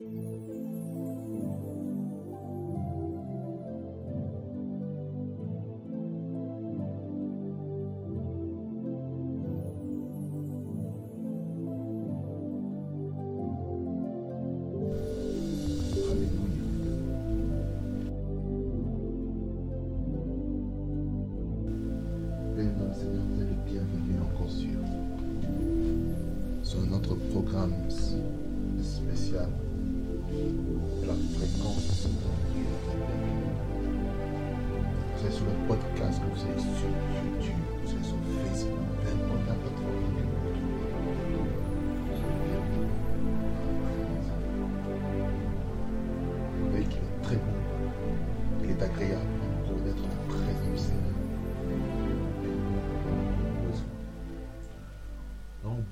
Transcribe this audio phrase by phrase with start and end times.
[0.00, 0.69] Alléluia.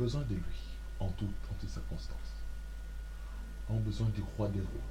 [0.09, 0.61] Besoin de lui
[1.01, 2.33] en, tout- en toutes circonstances.
[3.69, 4.89] Nous avons besoin du roi des rois.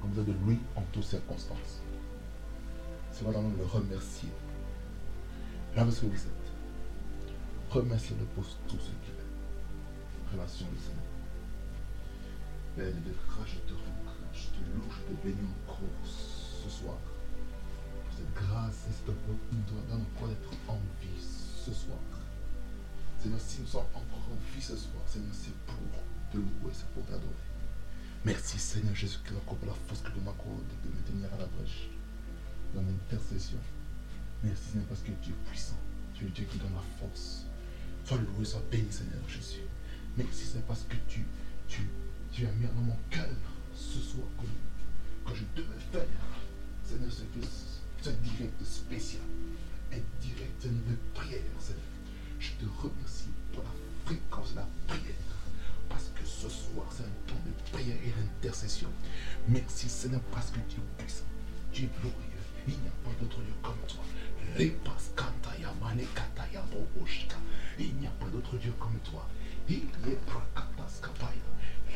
[0.00, 1.80] Avons besoin de lui en toutes circonstances.
[3.12, 4.30] C'est nous le remercier.
[5.76, 6.48] Là où vous êtes.
[7.70, 10.32] Remerciez-le pour tout ce qu'il est.
[10.32, 11.06] Relation du Seigneur.
[12.74, 16.96] Père de grâce, je te rends je te loue, je te bénis encore ce soir.
[18.16, 21.20] Cette grâce et cette opportunité donne encore d'être en vie
[21.64, 21.98] ce soir.
[23.22, 25.76] Seigneur, si nous sommes encore en vie ce soir, Seigneur, c'est pour
[26.32, 27.44] te louer, c'est pour t'adorer.
[28.24, 31.44] Merci Seigneur Jésus-Christ encore pour la force que tu m'accordes de me tenir à la
[31.44, 31.90] brèche
[32.74, 33.58] dans l'intercession.
[34.42, 35.76] Merci Seigneur parce que tu es puissant.
[36.14, 37.44] Tu es Dieu qui donne la force.
[38.06, 39.68] Sois loué, sois béni Seigneur Jésus.
[40.16, 41.26] Merci Seigneur parce que tu,
[41.68, 41.88] tu,
[42.32, 43.28] tu as mis dans mon cœur
[43.74, 46.08] ce soir que, je devais faire.
[46.84, 47.46] Seigneur, que
[48.00, 49.22] ce direct spécial.
[49.92, 51.89] Un direct de prière, Seigneur.
[52.40, 53.70] Je te remercie pour la
[54.06, 55.14] fréquence de la prière.
[55.90, 58.88] Parce que ce soir, c'est un temps de prière et d'intercession.
[59.46, 61.24] Merci Seigneur parce que tu es puissant.
[61.70, 62.16] Tu es glorieux.
[62.66, 64.00] Il n'y a pas d'autre Dieu comme toi.
[64.58, 67.36] Repas kantaya mane kataya boboshka.
[67.78, 69.28] Il n'y a pas d'autre Dieu comme toi.
[69.68, 71.44] Il est prakatas kapaya.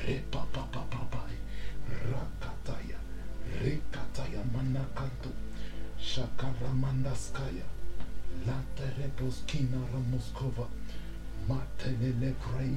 [0.06, 1.24] Repa papa papa.
[1.88, 2.98] Rakataya.
[3.62, 5.30] Rekataya manakanto.
[5.98, 7.73] Shakaramandaskaya.
[8.46, 10.66] Latereboskina Ramoskova.
[11.48, 12.76] Matelele prei.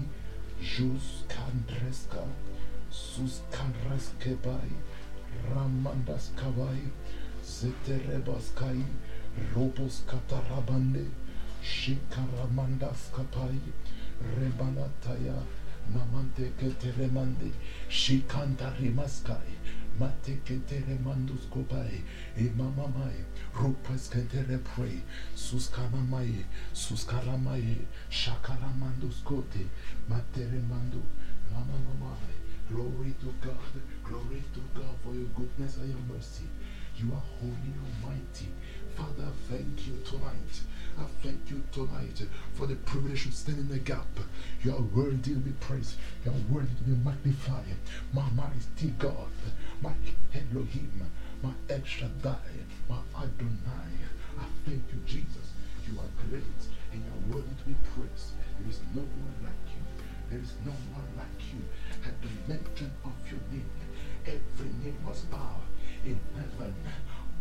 [0.61, 2.23] Jus kandreska.
[2.91, 4.71] Sus kanreskebai.
[5.49, 6.81] Ramandas kavai.
[7.43, 8.83] Zeterebaskai.
[9.55, 11.05] Robos katarabande.
[11.63, 13.59] Shikaramandas kapai.
[14.37, 15.43] Rebanataya.
[15.93, 17.51] Namante keteremande.
[17.89, 19.51] Shikantarimaskai.
[19.99, 22.03] Mateketere mandus kopai,
[22.37, 25.01] e mama mai, rupas ketere pray,
[25.35, 29.65] suskara mai, suskara mai, shakara mandus kote,
[30.07, 31.01] matere mandu,
[31.51, 32.33] mama mai.
[32.69, 36.43] Glory to God, glory to God for your goodness and your mercy.
[36.97, 38.49] You are holy almighty.
[38.95, 40.61] Father, thank you tonight.
[40.99, 42.25] I thank you tonight
[42.55, 44.07] for the privilege to stand in the gap.
[44.63, 45.95] You are worthy to be praised.
[46.25, 47.77] You are worthy to be magnified.
[48.13, 49.29] My mighty God,
[49.81, 49.93] my
[50.33, 50.91] Elohim,
[51.43, 52.49] my El Shaddai,
[52.89, 53.93] my Adonai.
[54.39, 55.53] I thank you, Jesus.
[55.87, 56.43] You are great
[56.91, 58.33] and you are worthy to be praised.
[58.59, 59.83] There is no one like you.
[60.29, 61.61] There is no one like you.
[62.05, 63.69] At the mention of your name,
[64.25, 65.61] every name must bow
[66.05, 66.73] in heaven,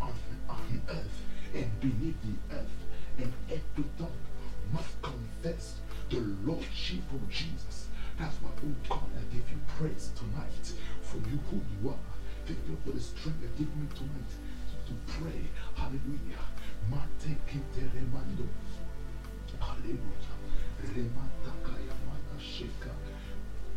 [0.01, 0.13] on,
[0.49, 1.19] on earth,
[1.55, 2.76] and beneath the earth,
[3.19, 4.21] and every tongue
[4.73, 5.77] must confess
[6.11, 7.89] the Lordship of Jesus.
[8.19, 10.73] That's why, oh God, I give you praise tonight
[11.03, 12.13] for you who you are.
[12.47, 14.33] Thank you for the strength you give me tonight
[14.87, 15.43] to, pray.
[15.75, 16.45] Hallelujah.
[16.91, 18.47] Mate kete remando.
[19.61, 20.37] Hallelujah.
[20.95, 22.91] Rematakaya manasheka.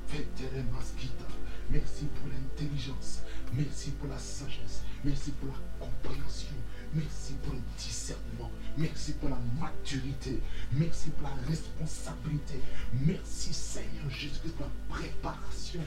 [0.07, 1.25] Fetere maskita.
[1.69, 3.21] Merci pour l'intelligence.
[3.53, 4.83] Merci pour la sagesse.
[5.03, 6.55] Merci pour la compréhension.
[6.93, 8.49] Merci pour le discernement.
[8.77, 10.39] Merci pour la maturité.
[10.71, 12.55] Merci pour la responsabilité.
[13.05, 15.81] Merci Seigneur Jésus-Christ pour la préparation.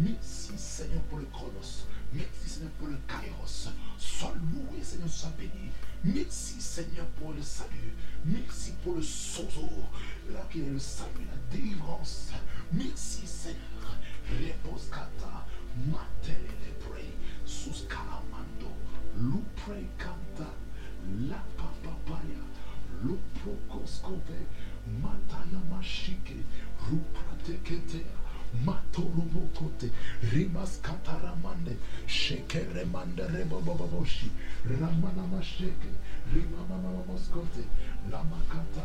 [0.00, 1.86] Merci Seigneur pour le chronos.
[2.12, 3.68] Merci Seigneur pour le kairos.
[3.98, 5.70] Sois loué Seigneur, sois béni.
[6.04, 7.92] Merci Seigneur pour le salut.
[8.24, 9.68] Merci pour le sozo.
[10.32, 12.30] Là qui est le salut, la délivrance.
[12.72, 13.96] Merci Seigneur.
[14.28, 15.46] Repos kata.
[15.86, 17.14] Matelele prei.
[17.44, 18.67] Sus calamando.
[19.22, 20.48] lupre kanta
[21.28, 22.42] la papapaya
[23.04, 24.38] lupro koskove
[25.02, 26.36] mataya mashike
[26.90, 28.16] ruprateketea
[28.66, 29.90] matorobokote
[30.32, 31.76] rimaskataramande
[32.06, 34.30] shekeremande reboboboboshi
[34.80, 35.90] ramanamasheke
[36.34, 37.62] rimamamamoskote
[38.10, 38.84] lamakata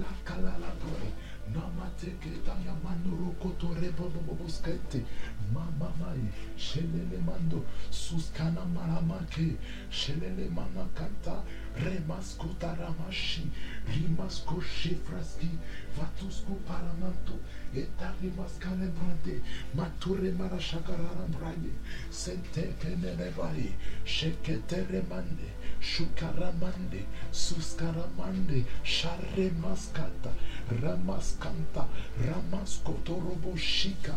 [0.00, 1.10] lakalalapore
[1.54, 5.04] Namateketa ya mandoro koto rebo bobo boskete.
[5.52, 6.28] Mama mai.
[6.56, 7.64] Shelele mando.
[7.90, 9.56] Suskana maramake.
[9.90, 11.42] Shelele manakanta.
[11.76, 13.50] Remaskuta ramashi.
[13.86, 15.50] Rimasko shifraski.
[15.96, 17.38] Vatusku paramanto.
[17.74, 19.42] Eta rimaskale brande.
[19.74, 21.72] Mature marashakarara braye.
[22.10, 23.72] Sente kenerebai.
[24.04, 25.57] Shekete remande.
[25.80, 27.04] Shukaramande.
[27.32, 28.64] Suskaramande.
[28.82, 30.30] Share maskata.
[30.82, 31.86] Ramaskanta.
[32.26, 34.16] Ramaskotorobo shika.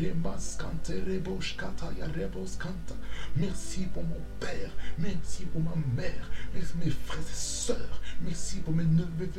[0.00, 2.94] Remaskante reboshkata ya reboskanta.
[3.36, 4.70] Merci pour mon père.
[4.98, 6.30] Merci pour ma mère.
[6.54, 8.00] Merci mes frères et sœurs.
[8.22, 9.30] Merci pour mes neveux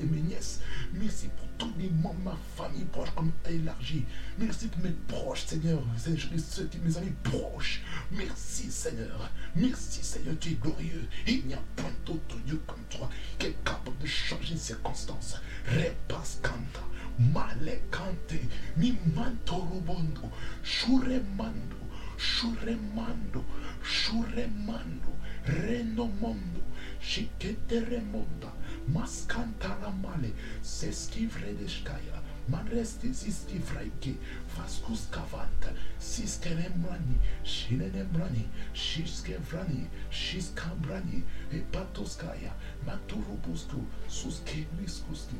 [0.00, 0.60] et mes nièces.
[0.94, 4.04] Merci pour tous les membres de ma famille proche comme élargie.
[4.38, 5.82] Merci pour mes proches, Seigneur.
[5.98, 7.82] Seigneur, ceux qui mes amis proches.
[8.10, 9.30] Merci, Seigneur.
[9.54, 10.34] Merci, Seigneur.
[10.40, 11.06] Tu es glorieux.
[11.26, 15.36] Il n'y a point d'autre Dieu comme toi qui est capable de changer les circonstances.
[15.68, 16.80] Repaskanta.
[17.18, 18.40] Malekante.
[18.78, 20.30] Mimantorobondo.
[20.64, 21.76] Shuremando.
[22.16, 23.44] Shuremando.
[23.82, 25.12] Shuremando.
[25.46, 26.62] Renomondo.
[27.02, 28.50] Shiketeremonda.
[28.88, 30.32] Maskantaramale,
[30.62, 34.16] Seskivredeshkaya, Manrestis is Tivreke,
[34.56, 41.22] Vaskus Kavanta, Siskeremrani, Shinenemrani, Shishkevrani, Shishkambrani,
[41.52, 42.52] Hepatoskaya,
[42.86, 45.36] Maturubusku, Suskevliskuski,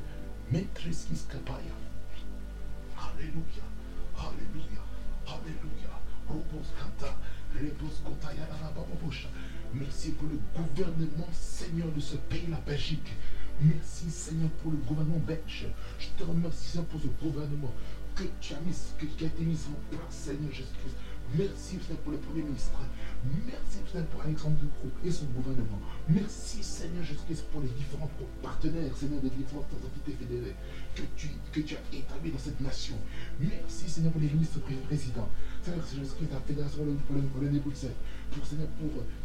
[0.52, 1.74] Metriskiskapaya.
[2.94, 3.68] Hallelujah,
[4.14, 4.84] Hallelujah,
[5.24, 5.96] Hallelujah.
[6.30, 7.12] Robos Kanta,
[7.54, 9.26] Rebus Kotayana Bababusha.
[9.72, 13.12] Merci pour le gouvernement, Seigneur, de ce pays, la Belgique.
[13.60, 15.66] Merci, Seigneur, pour le gouvernement belge.
[15.98, 17.72] Je te remercie, Seigneur, pour ce gouvernement
[18.16, 20.96] que tu as mis, que, qui a été mis en place, Seigneur Jésus-Christ.
[21.38, 22.80] Merci, Seigneur, pour le Premier ministre.
[23.46, 25.78] Merci, Seigneur, pour Alexandre Groupe et son gouvernement.
[26.08, 28.10] Merci, Seigneur Jésus-Christ, pour les différents
[28.42, 30.56] partenaires, Seigneur, des différentes entités fédérées
[30.96, 32.96] que tu, que tu as établies dans cette nation.
[33.38, 35.28] Merci, Seigneur, pour les ministres présidents.
[35.62, 37.94] Seigneur Jésus-Christ, la Fédération pour le, Bruxelles,
[38.32, 38.66] pour, Seigneur,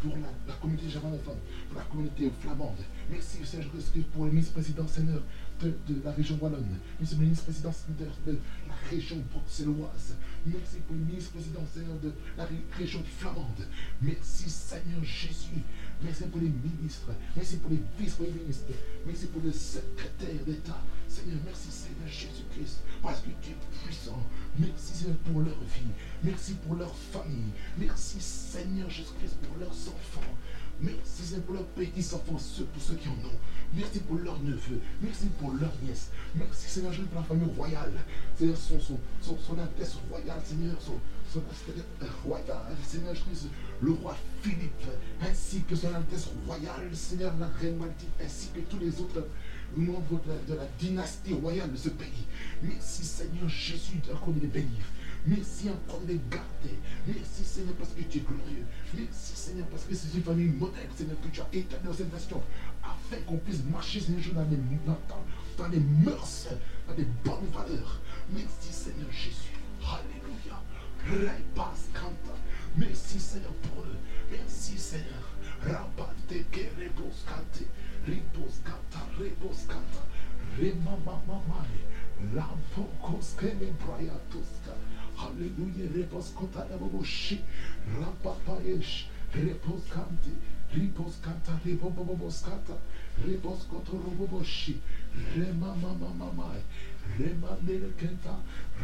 [0.02, 2.84] pour, la, la communauté germanophone, pour la communauté flamande.
[3.10, 5.24] Merci, Seigneur Jésus-Christ, pour le ministre-président, Seigneur,
[5.62, 6.78] de, de, la région wallonne.
[7.00, 8.38] Merci, le ministre-président de, de
[8.68, 10.16] la région bruxelloise.
[10.46, 11.62] Merci pour le ministre-président,
[12.04, 12.48] de la
[12.78, 13.66] région flamande.
[14.02, 15.62] Merci, Seigneur Jésus.
[16.04, 17.12] Merci pour les ministres.
[17.36, 18.66] Merci pour les vice-premiers ministres.
[19.06, 20.82] Merci pour le secrétaire d'État.
[21.08, 24.22] Seigneur, merci, Seigneur Jésus-Christ, parce que tu es puissant.
[24.60, 25.94] Merci, Seigneur, pour leur vie.
[26.24, 27.52] Merci pour leur famille.
[27.78, 30.36] Merci, Seigneur Jésus-Christ, pour leurs enfants.
[30.82, 33.40] Merci pour leurs petits-enfants, ceux pour ceux qui en ont.
[33.74, 34.80] Merci pour leurs neveux.
[35.02, 36.10] Merci pour leurs nièces.
[36.36, 37.94] Merci Seigneur Jésus pour la famille royale.
[38.38, 41.00] Seigneur, son, son, son, Altesse royale, Seigneur, son,
[41.34, 43.48] son Altesse royale, Seigneur Jésus,
[43.82, 44.86] le roi Philippe,
[45.22, 49.26] ainsi que son Altesse royale, Seigneur, la reine Mathilde, ainsi que tous les autres
[49.76, 52.26] membres de la, dynastie royale de ce pays.
[52.62, 54.86] Merci Seigneur Jésus encore de les bénir.
[55.28, 56.78] Merci encore de garder.
[57.08, 58.66] Merci Seigneur parce que tu es glorieux.
[58.94, 62.14] Merci Seigneur parce que c'est une famille modèle, Seigneur, que tu as établi dans cette
[62.14, 62.44] nation.
[62.84, 65.00] Afin qu'on puisse marcher, Seigneur, dans les, dans,
[65.58, 66.48] dans les mœurs,
[66.88, 68.00] dans des bonnes valeurs.
[68.32, 69.58] Merci Seigneur Jésus.
[69.82, 70.62] Alléluia.
[71.10, 72.36] Repas canta.
[72.78, 73.98] Merci Seigneur pour eux.
[74.32, 75.24] Merci Seigneur.
[75.64, 77.64] Rabate que repos cante.
[78.08, 79.06] Repos canta.
[79.18, 80.06] Repos canta.
[80.60, 81.82] Remamamamai.
[82.34, 83.48] Lampokos que.
[85.18, 87.42] Alléluia, repos kota yaboboshi,
[88.00, 90.32] rapapayesh, repos kante,
[90.74, 92.78] repos kanta, repos kata,
[93.26, 94.82] repos koto roboboshi,
[95.36, 96.62] remamamamamai,
[97.18, 98.40] remandele kenta,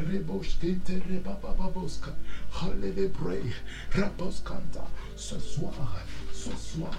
[0.08, 2.14] rebos kente, repapababoska,
[2.52, 3.56] hallelujah,
[3.92, 6.06] repos kanta, ce soir,
[6.42, 6.98] ce soir,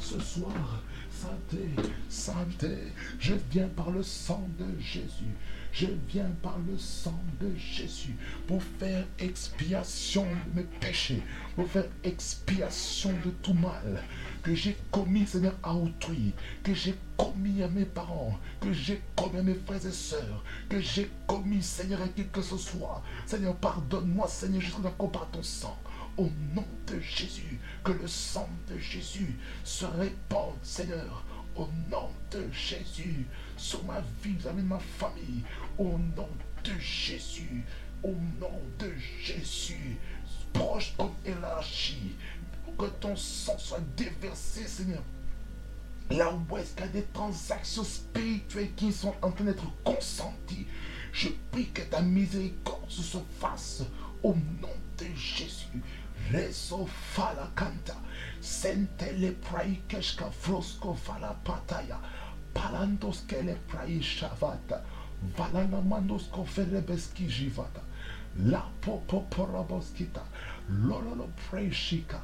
[0.00, 0.82] ce soir,
[1.12, 1.68] santé,
[2.08, 2.76] santé,
[3.20, 5.36] je viens par le sang de Jésus.
[5.72, 8.16] Je viens par le sang de Jésus
[8.48, 11.22] pour faire expiation de mes péchés,
[11.54, 14.02] pour faire expiation de tout mal
[14.42, 16.32] que j'ai commis, Seigneur, à autrui,
[16.64, 20.80] que j'ai commis à mes parents, que j'ai commis à mes frères et sœurs, que
[20.80, 23.04] j'ai commis, Seigneur, à qui que ce soit.
[23.26, 25.78] Seigneur, pardonne-moi, Seigneur, jusqu'à par ton sang.
[26.16, 31.24] Au nom de Jésus, que le sang de Jésus se répande, Seigneur,
[31.56, 33.26] au nom de Jésus,
[33.56, 35.42] sur ma vie, de ma famille,
[35.78, 36.28] au nom
[36.64, 37.64] de Jésus,
[38.02, 39.96] au nom de Jésus,
[40.52, 42.14] proche comme élargi,
[42.78, 45.02] que ton sang soit déversé, Seigneur.
[46.10, 50.66] Là où est-ce qu'il y a des transactions spirituelles qui sont en train d'être consenties,
[51.12, 53.82] je prie que ta miséricorde se fasse
[54.22, 55.82] au nom de Jésus.
[56.32, 57.96] reso fala canta
[58.40, 61.98] sentele praikeshka frosco fala pataya
[62.54, 64.82] palantos kele praishavata
[65.36, 67.80] valana mandos koferebeski jivata
[68.46, 70.22] la popo poraboskita
[70.68, 72.20] lololo praishika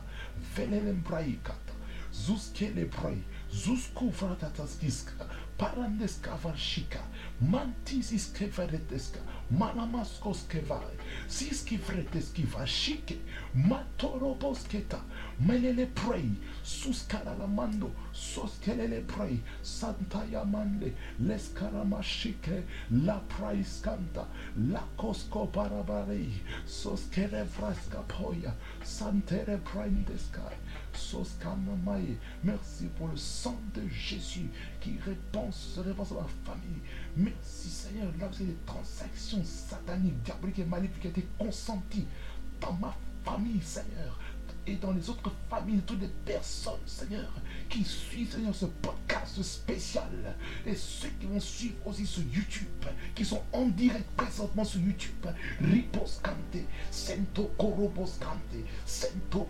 [0.57, 1.73] velelen praikata
[2.13, 3.19] zuskele prai
[3.51, 5.27] zusku frata taskiska
[5.59, 6.99] Parandeska varshika.
[7.41, 9.21] Mantis iskevereteska.
[9.51, 10.97] Manamaskos kevai.
[11.29, 13.17] Siski vreteski vashike.
[13.55, 15.01] Matorobosketa.
[15.39, 16.25] Melele pray.
[16.65, 17.91] Suskalalamando.
[18.13, 19.39] Soskelele pray.
[19.63, 20.93] Santa Yamande.
[21.21, 22.63] Leskaramashike.
[22.91, 24.27] La praiskanta.
[24.73, 26.33] La kosko barabarei.
[26.67, 28.53] Soskere vraska poya.
[28.85, 30.57] Santere praindeskai.
[32.43, 34.49] Merci pour le sang de Jésus
[34.81, 36.81] qui répand, se répand sur ma famille.
[37.17, 42.07] Merci Seigneur, là c'est des transactions sataniques, diaboliques et maléfiques qui ont été consenties
[42.61, 44.19] dans ma famille, Seigneur,
[44.67, 47.31] et dans les autres familles, toutes les personnes, Seigneur,
[47.69, 50.37] qui suivent, Seigneur, ce podcast spécial,
[50.67, 52.67] et ceux qui vont suivre aussi sur YouTube,
[53.15, 55.27] qui sont en direct présentement sur YouTube,
[55.61, 57.51] Ripos Kante, Sento
[58.87, 59.49] Sento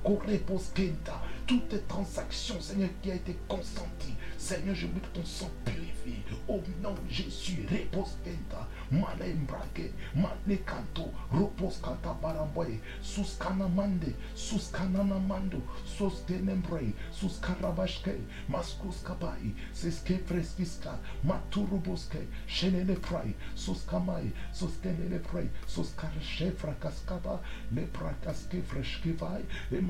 [1.49, 6.93] Les transactions, Seigneur, qui a été consenties, Seigneur, je mets ton sang purifié, au nom
[6.93, 18.19] de Jésus, Repos Kenta, Mane Mbrake, Mane Kanto, Repos Kanta Baramboye, Suskanamande, Suskananamando, Sostenembre, Suskarabashke,
[18.49, 27.41] Maskus Kabai, Seske Freskiska, Maturuboske, Shenele Prai, Suskamai, Suskenele Prai, Suskarche Frakaskaba,
[27.73, 29.81] Le Prakaske Freshkivai, Le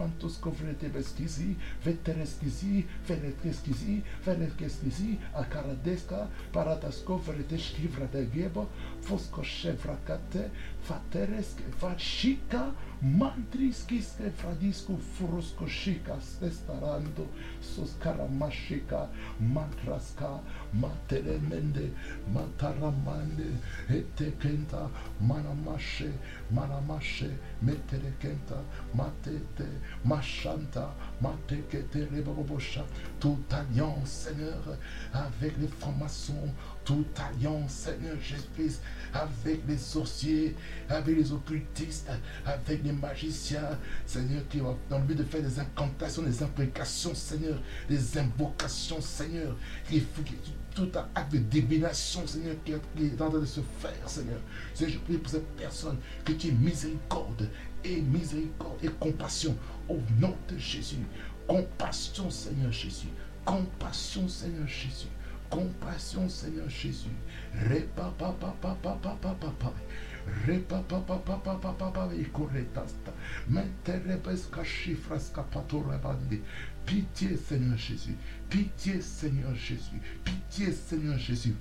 [1.47, 8.69] zi, vetereschizi, vereteschizi, vereteschizi, akaradesca, paradasco, vereteșchi, vrategiebo,
[9.00, 10.50] fosco, șevracate,
[10.81, 17.26] fateresc, facica, Fachika, Mantriskiske Fradisko Furusko Shikas Testarando,
[17.61, 19.09] Soskaramashika,
[19.41, 20.41] Mantraska,
[20.75, 21.91] Matelemende,
[22.33, 23.53] Mataramande,
[23.88, 24.88] Etekenta,
[25.23, 26.12] Manamashe,
[26.53, 27.31] Manamashe,
[27.62, 28.62] Meterekenta,
[28.95, 29.69] Matete,
[30.05, 30.91] Machanta,
[31.23, 32.85] Matekete Rebobosha,
[33.21, 34.76] toute alliance, Seigneur,
[35.12, 36.53] avec les francs-maçons,
[36.87, 38.81] toute alliance, Seigneur Jésus-Christ,
[39.12, 40.55] avec les sorciers,
[40.88, 42.09] avec les occultistes,
[42.47, 47.14] avec les magiciens, Seigneur, qui ont dans le but de faire des incantations, des imprécations,
[47.14, 49.57] Seigneur, des invocations, Seigneur,
[49.88, 50.02] qui
[50.75, 54.38] tout acte de divination, Seigneur, qui est en train de se faire, Seigneur.
[54.73, 57.49] Seigneur, je prie pour cette personne que tu aies miséricorde
[57.83, 59.57] et miséricorde et compassion
[59.88, 60.99] au nom de Jésus.
[61.49, 63.09] Compassion, Seigneur Jésus.
[63.45, 65.09] Compassion, Seigneur Jésus.
[65.50, 67.11] Compassion, Seigneur Jésus.
[76.85, 78.15] Pitié, Seigneur Jésus.
[78.49, 80.00] Pitié, Seigneur Jésus.
[80.25, 81.55] Pitié, Seigneur Jésus.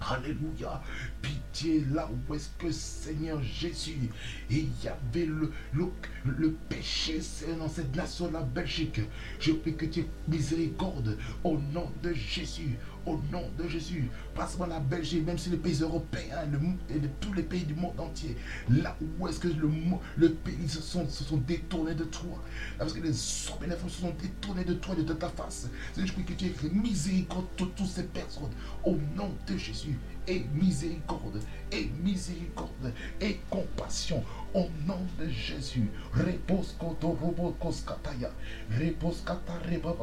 [0.00, 0.82] Alléluia.
[1.22, 4.10] Pitié là où est-ce que Seigneur Jésus,
[4.50, 5.86] il y avait le, le,
[6.24, 7.20] le péché
[7.58, 9.00] dans cette nation, la Belgique.
[9.40, 12.78] Je prie que tu aies miséricorde au nom de Jésus.
[13.06, 14.10] Au nom de Jésus.
[14.34, 16.42] Passe-moi la Belgique, même si les pays européens
[16.90, 18.36] et tous les pays du monde entier.
[18.68, 21.06] Là où est-ce que le, pays se sont,
[21.46, 22.42] détournés de toi.
[22.78, 25.68] Parce que les hommes se sont détournés de toi et de ta face.
[25.96, 28.50] Je prie que tu aies miséricorde de toutes ces personnes.
[28.84, 29.96] Au nom de Jésus
[30.28, 34.22] et miséricorde, et miséricorde, et compassion.
[34.54, 35.88] Au nom de Jésus.
[36.14, 38.30] Repose koto robo koskataya.
[38.70, 39.94] Repose kata reba.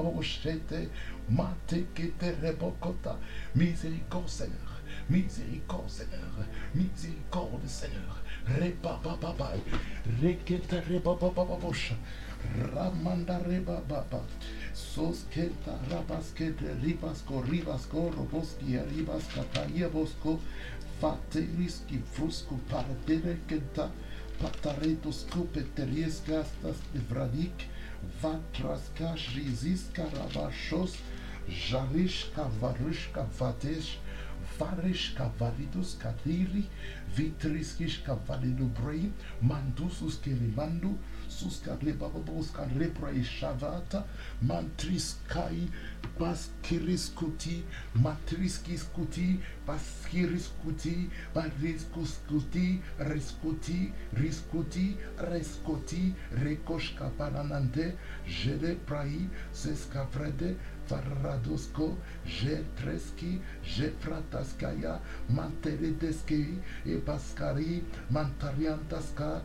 [1.30, 3.16] mate ketere bokota,
[3.56, 8.18] miséricorde Seigneur, miséricorde Seigneur, miséricorde Seigneur,
[8.58, 9.54] reba baba baba,
[10.22, 11.96] reketere baba baba bosha,
[12.74, 14.24] ramanda reba baba,
[14.74, 20.40] sosketa rabaskete ribasko ribasko roboski ribas katania bosko,
[21.02, 23.90] fateriski frusko paraterekenta,
[24.42, 27.68] pataretos kupeteries tas evradik,
[28.22, 30.98] Vatraska, Riziska, Rabashos,
[31.50, 33.98] Žališka, Varuška, Vatesh,
[34.60, 36.64] Vareška, Varidos, Kadiri,
[37.18, 40.98] Vitriskiška, Validu Brahim, Mandusus, Kelimandu, Mandu,
[41.44, 44.04] suskale bababoskan reprai shavata
[44.50, 45.68] mantriskai
[46.20, 47.56] baskiriskuti
[48.06, 49.28] matriskiskuti
[49.68, 50.96] baskiriskuti
[51.36, 52.68] bariskuskuti
[53.12, 53.80] riskuti
[54.22, 54.86] riskuti
[55.32, 56.04] reskuti
[56.44, 57.88] rekoshka pananante
[58.44, 60.56] jede prai seskavrede
[60.88, 61.96] Faradosko,
[62.28, 65.00] Jetreski, Jefrataskaya,
[65.32, 67.82] Manteredeski, Ebaskari,
[68.12, 69.42] Mantariantaska,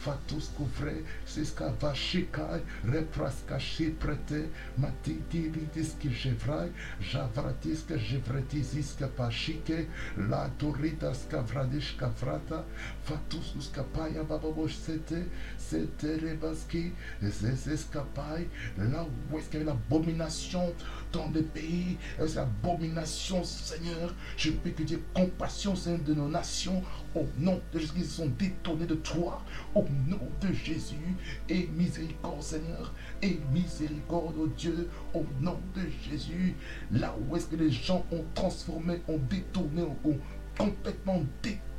[0.00, 0.94] fatus cuvre,
[1.26, 6.70] siscava și cai, reprasca și prete, matitiritischi jevrai,
[7.10, 9.86] javratisca jevretiziska pașike,
[10.28, 12.64] la turita scavradișca frata,
[13.04, 15.26] fatus uskapaya bababosh sete,
[15.58, 16.92] sete rebaski,
[17.22, 20.72] zeseskapai, là où est-ce qu'il y avait l'abomination
[21.12, 26.82] dans le pays, c'est l'abomination, Seigneur, je prie que aies compassion, Seigneur, de nos nations,
[27.14, 29.42] au nom de Jésus, ils sont détournés de toi,
[29.74, 31.16] au nom de Jésus,
[31.48, 32.92] et miséricorde, Seigneur,
[33.22, 36.54] et miséricorde, oh Dieu, au nom de Jésus,
[36.92, 40.18] là où est-ce que les gens ont transformé, ont détourné, ont
[40.56, 41.22] complètement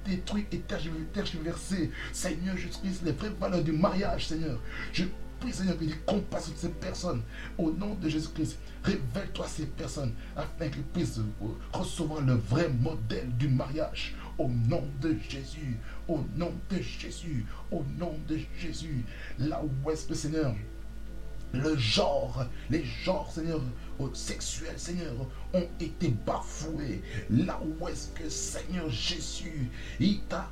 [0.06, 4.60] détruit et tergiversé, Seigneur Jésus-Christ, les vraies valeurs du mariage, Seigneur.
[4.94, 5.06] Je
[5.40, 7.22] prie, Seigneur, que tu compasses ces personnes.
[7.58, 11.20] Au nom de Jésus-Christ, révèle-toi ces personnes afin qu'ils puissent
[11.74, 14.16] recevoir le vrai modèle du mariage.
[14.38, 15.78] Au nom de Jésus,
[16.08, 19.04] au nom de Jésus, au nom de Jésus.
[19.40, 20.56] Là où que, Seigneur,
[21.54, 23.62] le genre, les genres, Seigneur,
[24.14, 25.14] sexuels, Seigneur,
[25.54, 27.04] ont été bafoués.
[27.30, 30.50] Là où est-ce que, Seigneur Jésus, Ita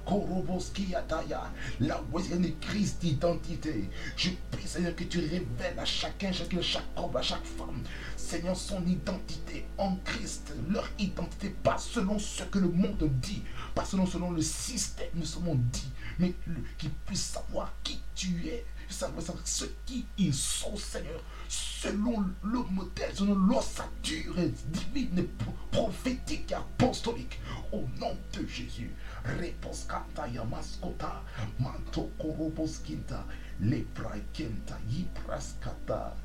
[0.96, 5.20] Ataya, là où est-ce qu'il y a une crise d'identité, je prie, Seigneur, que tu
[5.20, 7.82] révèles à chacun, chacun, chaque homme, à chaque femme,
[8.18, 13.42] Seigneur, son identité en Christ, leur identité, pas selon ce que le monde dit,
[13.74, 15.90] pas selon, selon le système ce monde dit,
[16.20, 16.34] mais
[16.78, 23.12] qu'ils puissent savoir qui tu es savoir ce qui ils sont, Seigneur, selon le modèle,
[23.14, 24.36] selon l'ossature
[24.68, 25.28] divine,
[25.72, 27.40] prophétique et apostolique.
[27.72, 28.92] Au nom de Jésus.
[29.24, 31.22] Réponse kata yamaskota,
[31.60, 33.26] manto koroboskinta,
[33.62, 36.16] leprai kenta yipraskata,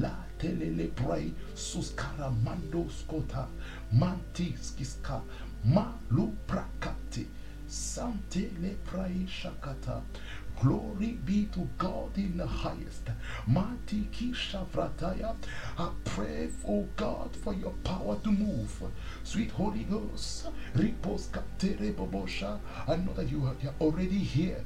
[0.00, 3.48] la tele leprai suskara mandoskota,
[3.92, 5.22] mantiskiska,
[5.64, 7.28] maluprakate,
[7.68, 10.02] sante leprai shakata.
[10.60, 13.08] Glory be to God in the highest.
[13.46, 15.34] Mati Kishavrataya.
[15.78, 18.82] I pray, for God, for your power to move.
[19.24, 20.48] Sweet Holy Ghost.
[20.74, 22.58] Ripos Bobosha.
[22.86, 24.62] I know that you are already here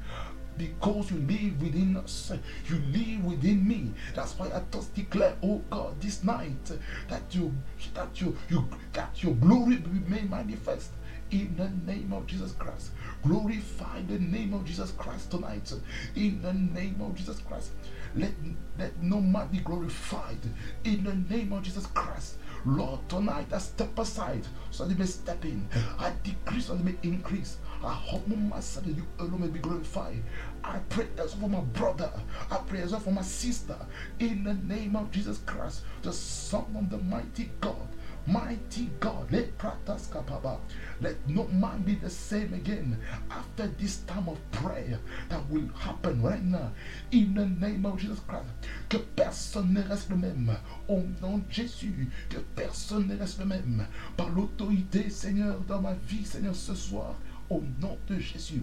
[0.59, 2.33] because you live within us.
[2.69, 3.93] You live within me.
[4.15, 6.73] That's why I just declare, oh God, this night
[7.09, 7.55] that you
[7.95, 10.91] that you you that your glory be made manifest
[11.31, 12.91] in the name of Jesus Christ.
[13.27, 15.73] Glorify the name of Jesus Christ tonight.
[16.15, 17.71] In the name of Jesus Christ.
[18.15, 18.33] Let,
[18.79, 20.39] let no man be glorified.
[20.85, 22.37] In the name of Jesus Christ.
[22.67, 25.67] Lord, tonight I step aside so they may step in.
[25.99, 27.57] I decrease so they may increase.
[27.83, 30.23] I humble myself that you alone may be glorified.
[30.63, 32.11] I pray as for my brother.
[32.51, 33.77] I pray as for my sister.
[34.19, 37.89] In the name of Jesus Christ, the Son of the mighty God.
[38.27, 42.99] Mighty God, let no man be the same again
[43.31, 46.73] after this time of prayer that will happen right now.
[47.13, 48.47] In the name of Jesus Christ.
[48.89, 50.57] Que personne ne reste le même.
[50.89, 52.09] Au nom de Jésus.
[52.31, 53.87] Que personne ne reste le même.
[54.17, 57.17] Par l'autorité, Seigneur, dans ma vie, Seigneur, ce soir.
[57.51, 58.63] Au nom de Jésus.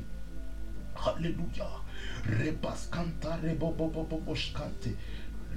[1.06, 1.68] Alléluia.
[2.26, 4.96] Rebas canta reboboboboboshkante.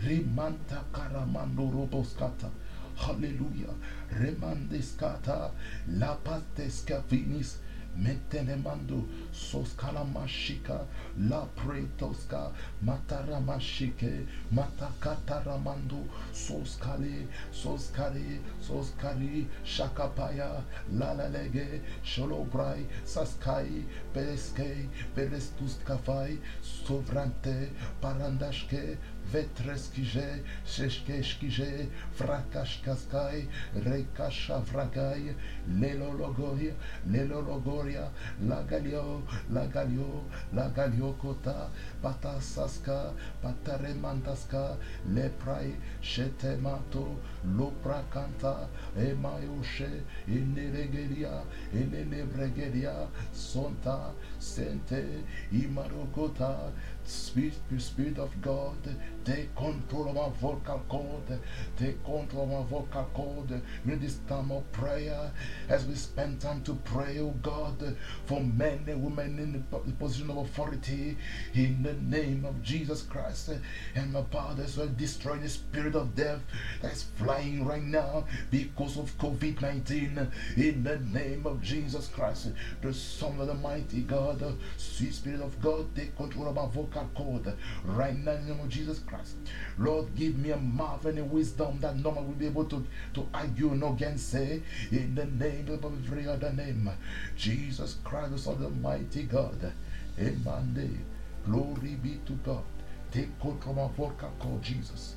[0.03, 2.51] Remanta karamando roboskata.
[2.97, 3.75] Hallelujah.
[4.11, 5.51] Remandeskata.
[5.99, 7.59] La patesca finis.
[7.97, 10.85] Mentenemando soskalamashika
[11.29, 12.51] la pretoska
[12.85, 16.03] mataramashike matakataramando
[16.33, 27.71] soskale soskale soskali shakapaya lalalege sholobrai saskai pereske perestuskafai sovrante
[28.03, 28.99] parandashke
[29.33, 33.47] vetreskije sheshkeshkije frakashkaskai
[33.87, 35.35] rekasha vragai
[35.81, 36.75] lelologoria
[37.13, 38.11] lelologoria
[38.49, 41.69] la galio la galio la galio kota
[42.03, 44.77] patasaska pataremantaska
[45.15, 47.19] leprai shetemato
[47.57, 56.71] lopra canta emayoshe ineregeria inelebregeria sonta sente imarogota
[57.05, 58.77] Spirit, Spirit of God,
[59.25, 61.41] take control of our vocal cord,
[61.77, 65.31] take control of our vocal cord in this time of prayer
[65.69, 70.31] as we spend time to pray, oh God, for men and women in the position
[70.31, 71.17] of authority
[71.55, 73.51] in the name of Jesus Christ.
[73.95, 76.41] And my Father, as well, destroy the spirit of death
[76.83, 82.93] that's flying right now because of COVID 19 in the name of Jesus Christ, the
[82.93, 84.43] Son of the Mighty God,
[84.77, 87.53] sweet Spirit of God, take control of our vocal accord
[87.85, 89.37] right now in the name of Jesus Christ.
[89.79, 92.85] Lord, give me a mouth and a wisdom that no one will be able to,
[93.15, 94.31] to argue no against.
[94.31, 96.91] say in the name of every other name.
[97.37, 99.73] Jesus Christ, the Son of the mighty God.
[100.19, 100.99] Emande.
[101.47, 102.65] Glory be to God.
[103.11, 105.17] Take control of our call Jesus.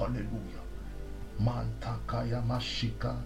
[0.00, 0.64] Hallelujah.
[1.44, 3.20] Mantakaya mashika.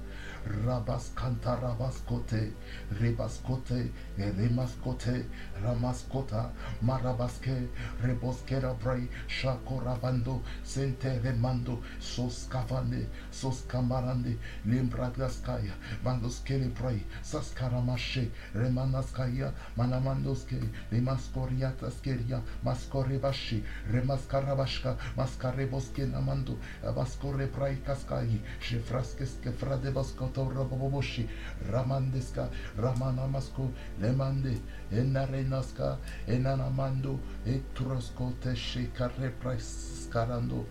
[0.46, 2.52] Rabaskanta rabaskote.
[3.00, 3.88] Rebaskote.
[4.18, 5.24] Remaskote.
[5.62, 6.50] Ramaskota.
[6.82, 7.68] Marabaske.
[8.02, 9.08] Reboskera bray.
[9.28, 10.42] Shakorabando.
[10.64, 11.78] Sente remando.
[12.00, 13.06] Soskavane.
[13.32, 14.36] Soskamarande.
[14.66, 15.72] Limbragaskaya.
[16.04, 17.00] Mandoskele bray.
[17.22, 18.28] Saskaramashe.
[18.54, 19.52] Remanaskaya.
[19.76, 20.60] Manamandoske.
[20.92, 22.42] Lemaskoriataskeria.
[22.62, 23.62] Maskorebashi.
[23.90, 24.96] Remaskarabashka.
[25.16, 26.58] Maskareboske namando.
[26.94, 28.40] Baskore bray kaskai.
[28.60, 31.28] Shefraskeske fradebaskoto raboboshi.
[31.70, 32.48] Ramandeska.
[32.76, 33.70] Ramanamasko.
[34.00, 34.60] Lemande.
[34.92, 35.98] Enarenaska.
[36.26, 37.18] Enanamando.
[37.46, 40.66] Etroskote shekare scarando.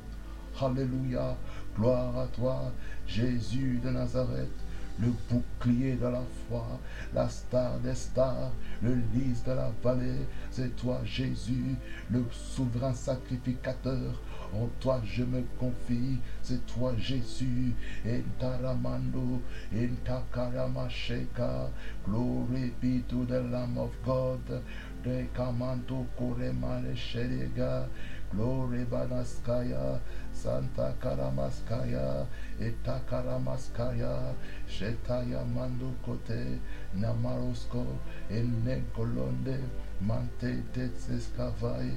[0.60, 1.36] Alléluia.
[1.76, 2.72] Gloire à toi,
[3.08, 4.64] Jésus de Nazareth
[5.00, 6.80] le bouclier de la foi,
[7.14, 10.28] la star des stars, le lys de la vallée.
[10.52, 11.76] C'est toi, Jésus,
[12.12, 14.20] le souverain sacrificateur.
[14.54, 17.74] En toi je me confie, c'est toi, Jésus.
[18.06, 19.42] En taramando,
[19.74, 21.70] en takaramasheka.
[22.06, 24.62] Glory be to the Lamb of God.
[25.04, 27.88] De kamanto koremane sheriga.
[28.32, 30.00] Glory banaskaya.
[30.34, 32.26] Santa Karamaskaya,
[32.60, 34.34] Eta Karamaskaya,
[34.68, 36.60] Shetaya Mando Kote,
[36.98, 37.86] Namarosko,
[38.30, 39.58] Enne Kolonde,
[40.02, 41.96] Mante Tetseskavai,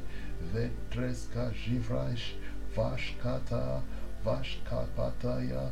[0.52, 2.34] Vetreska Jivrash,
[2.76, 3.80] Vashkata,
[4.24, 5.70] Vashkapataya,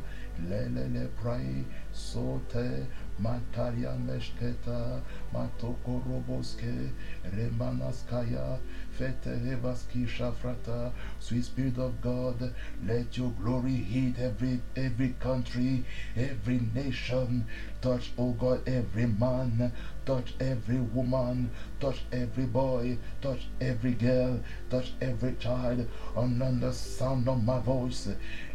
[0.49, 1.63] Lelele Prai,
[1.93, 2.87] Sote,
[3.21, 4.99] Mataria Meshketa,
[5.33, 6.89] Matokoroboske
[7.31, 8.57] Remanaskaya,
[8.97, 10.91] Fete Rebaski Shafrata,
[11.25, 12.53] sweet Spirit of God,
[12.85, 15.83] let your glory hit every every country,
[16.15, 17.47] every nation,
[17.81, 19.71] touch, oh God, every man,
[20.05, 27.27] touch every woman, touch every boy, touch every girl, touch every child, under the sound
[27.27, 28.07] of my voice.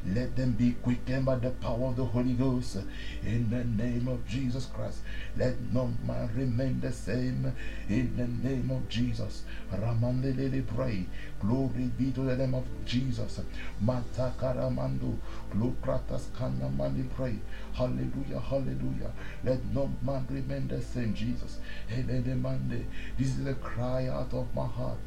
[0.07, 2.79] Let them be quickened by the power of the Holy Ghost.
[3.23, 5.01] In the name of Jesus Christ,
[5.37, 7.53] let no man remain the same.
[7.89, 9.43] In the name of Jesus.
[9.73, 11.07] Ramandele pray.
[11.41, 13.41] Glory be to the name of Jesus.
[13.83, 15.17] Matakaramando.
[15.51, 17.39] Glokratas kanamandi pray.
[17.73, 19.11] Hallelujah, hallelujah.
[19.43, 21.59] Let no man remain the same, Jesus.
[21.89, 24.99] This is the cry out of my heart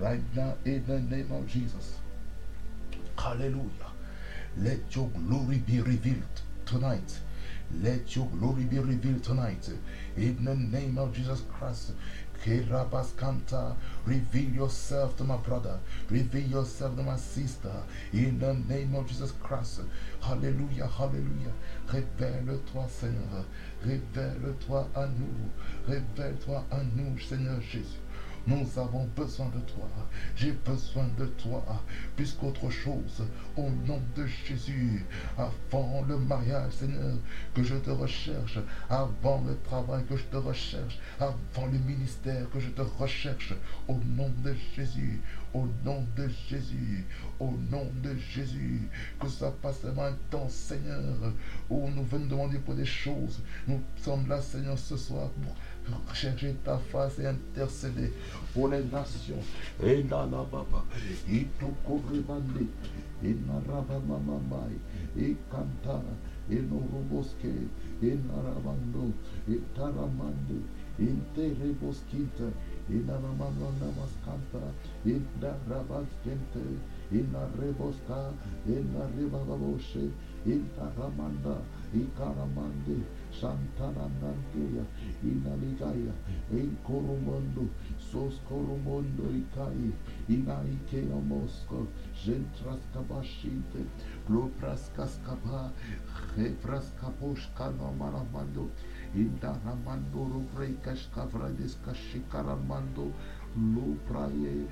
[0.00, 1.98] right now in the name of Jesus.
[3.16, 3.92] Hallelujah.
[4.56, 7.20] Let your glory be revealed tonight.
[7.82, 9.68] Let your glory be revealed tonight.
[10.16, 11.92] In the name of Jesus Christ.
[12.44, 13.74] Kerabaskanta,
[14.06, 15.78] reveal yourself to my brother,
[16.10, 17.72] reveal yourself to my sister,
[18.12, 19.80] in the name of Jesus Christ.
[20.20, 21.52] Hallelujah, hallelujah.
[21.88, 23.44] Révèle-toi, Seigneur.
[23.84, 25.50] Révèle-toi à nous.
[25.86, 27.98] Révèle-toi à nous, Seigneur Jésus.
[28.48, 29.86] Nous avons besoin de toi.
[30.34, 31.62] J'ai besoin de toi
[32.16, 33.22] plus qu'autre chose.
[33.58, 35.04] Au nom de Jésus,
[35.36, 37.18] avant le mariage, Seigneur,
[37.54, 38.58] que je te recherche,
[38.88, 43.52] avant le travail que je te recherche, avant le ministère que je te recherche,
[43.86, 45.20] au nom de Jésus,
[45.52, 47.04] au nom de Jésus,
[47.38, 48.88] au nom de Jésus,
[49.20, 51.34] que ça passe un temps, Seigneur,
[51.68, 53.42] où nous venons demander pour des choses.
[53.66, 55.28] Nous sommes là, Seigneur, ce soir
[56.14, 58.12] chercher ta face et intercéder
[58.52, 59.42] pour les nations.
[59.82, 60.84] Et là, là, baba,
[61.30, 62.66] et tout corribande,
[63.22, 64.78] et narabamamamai,
[65.18, 66.00] et canta,
[66.50, 67.52] et noroboske,
[68.02, 69.12] et narabando,
[69.50, 70.62] et taramando,
[71.00, 72.44] et tereboskita,
[72.90, 74.64] et naramano namaskanta,
[75.06, 76.64] et darabaskente,
[77.12, 78.32] et nareboska,
[78.68, 80.10] et narebababoshe,
[80.46, 81.60] et taramanda,
[81.94, 83.02] et karamande,
[83.40, 84.84] Santanadanteia,
[86.50, 89.94] em Coromando, Sos Coromando e Cai,
[90.28, 93.86] Inaike Omosco, Gentrascabachite,
[94.26, 95.72] Proprascascaba,
[96.36, 98.70] Refrascaposca no Maramando,
[99.14, 104.66] Indaramando, Rubreicascavradesca, Chicaramando, Chicaramando, Lumbraye,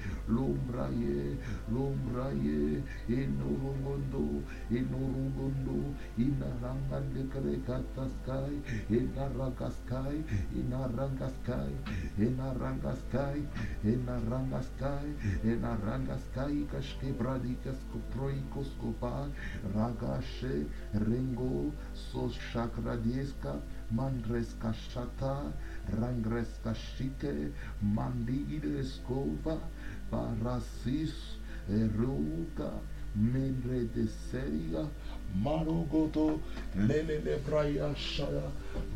[1.72, 11.72] Lumbraye, Inurugondo, Inurugondo, Inarangande Krekataskai, Inaragaskai, Inarangaskai,
[12.18, 13.46] Inarangaskai,
[13.84, 19.28] Inarangaskai, Inarangaskai, Kashkebradikas, Kuproikos Kopa,
[19.74, 23.60] Ragashe, Ringo, Sos Shakradieska,
[23.94, 25.52] Mandreska Shata,
[25.90, 29.58] Rangreska Shike, Mandigide Skova,
[30.10, 31.12] Parasis,
[31.70, 32.70] Eruka,
[33.16, 34.86] Mendre de Seria,
[35.42, 36.40] Marogoto,
[36.74, 38.50] Lele le Braya Shaya,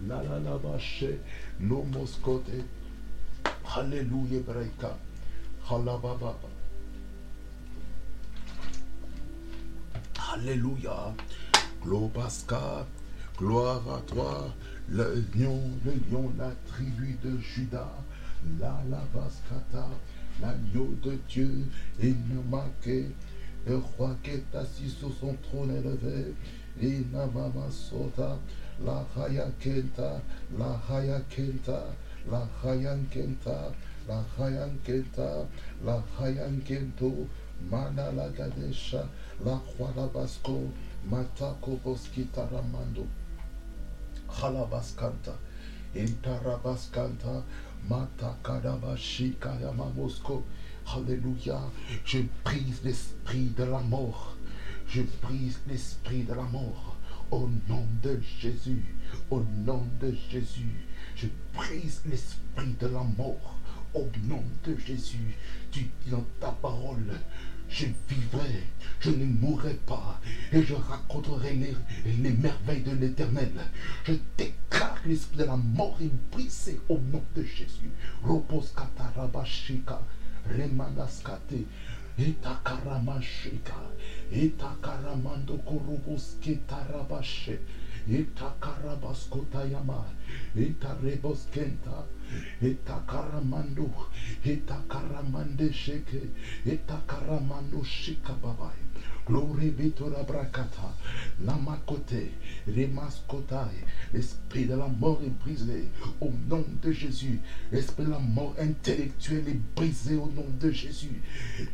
[0.06, 1.18] La La La Bashe,
[1.58, 2.64] No Moscote,
[3.64, 4.94] Hallelujah Breika,
[5.68, 6.34] Halababa.
[10.32, 11.14] Alléluia.
[11.82, 12.86] Globaska,
[13.38, 14.54] gloire à toi,
[14.90, 17.92] le lion, le lion, la tribu de Judas,
[18.58, 19.86] la lavaskata,
[20.40, 21.66] l'agneau de Dieu,
[22.02, 22.14] et
[22.50, 23.06] marqué,
[23.66, 26.34] le roi qui est assis sur son trône élevé,
[26.82, 28.38] et Namama Sota,
[28.84, 30.20] la Haya Kenta,
[30.58, 31.84] la Haya Kenta,
[32.30, 33.72] la Hayan Kenta,
[34.08, 35.46] la Hayan Kenta,
[35.84, 37.28] la Hayan Kento,
[37.70, 39.06] Mana la Gadesha,
[39.44, 40.72] la Croix Labasco,
[41.08, 43.06] Matako Boski Taramando,
[50.86, 51.60] Alléluia.
[52.04, 54.36] Je brise l'esprit de la mort.
[54.88, 56.96] Je brise l'esprit de la mort.
[57.30, 58.94] Au nom de Jésus.
[59.30, 60.86] Au nom de Jésus.
[61.16, 63.58] Je brise l'esprit de la mort.
[63.94, 65.36] Au nom de Jésus.
[65.70, 67.18] Tu dis dans ta parole
[67.70, 68.64] je vivrai,
[69.00, 70.20] je ne mourrai pas,
[70.52, 71.74] et je raconterai les,
[72.22, 73.52] les merveilles de l'éternel.
[74.04, 77.90] Je déclare l'esprit de la mort est brisé au nom de Jésus.
[78.24, 80.00] Repose katarabashika,
[80.48, 81.64] remanaskate,
[82.18, 83.80] etakaramashika,
[84.32, 87.60] etakaramando koroboske tarabashe,
[88.10, 90.04] etakarabaskotayama,
[90.56, 92.04] etareboskenta,
[92.62, 93.90] Etakaramando,
[94.44, 96.28] Etakaramande sheke,
[96.66, 98.89] Etakaramando shikababai.
[99.30, 99.72] Glory
[100.10, 100.92] la bracata,
[101.44, 102.14] la makote,
[102.66, 103.84] les mascotailles.
[104.12, 105.88] L'esprit de la mort est brisé
[106.20, 107.38] au nom de Jésus.
[107.70, 111.22] L'esprit de la mort intellectuelle est brisé au nom de Jésus.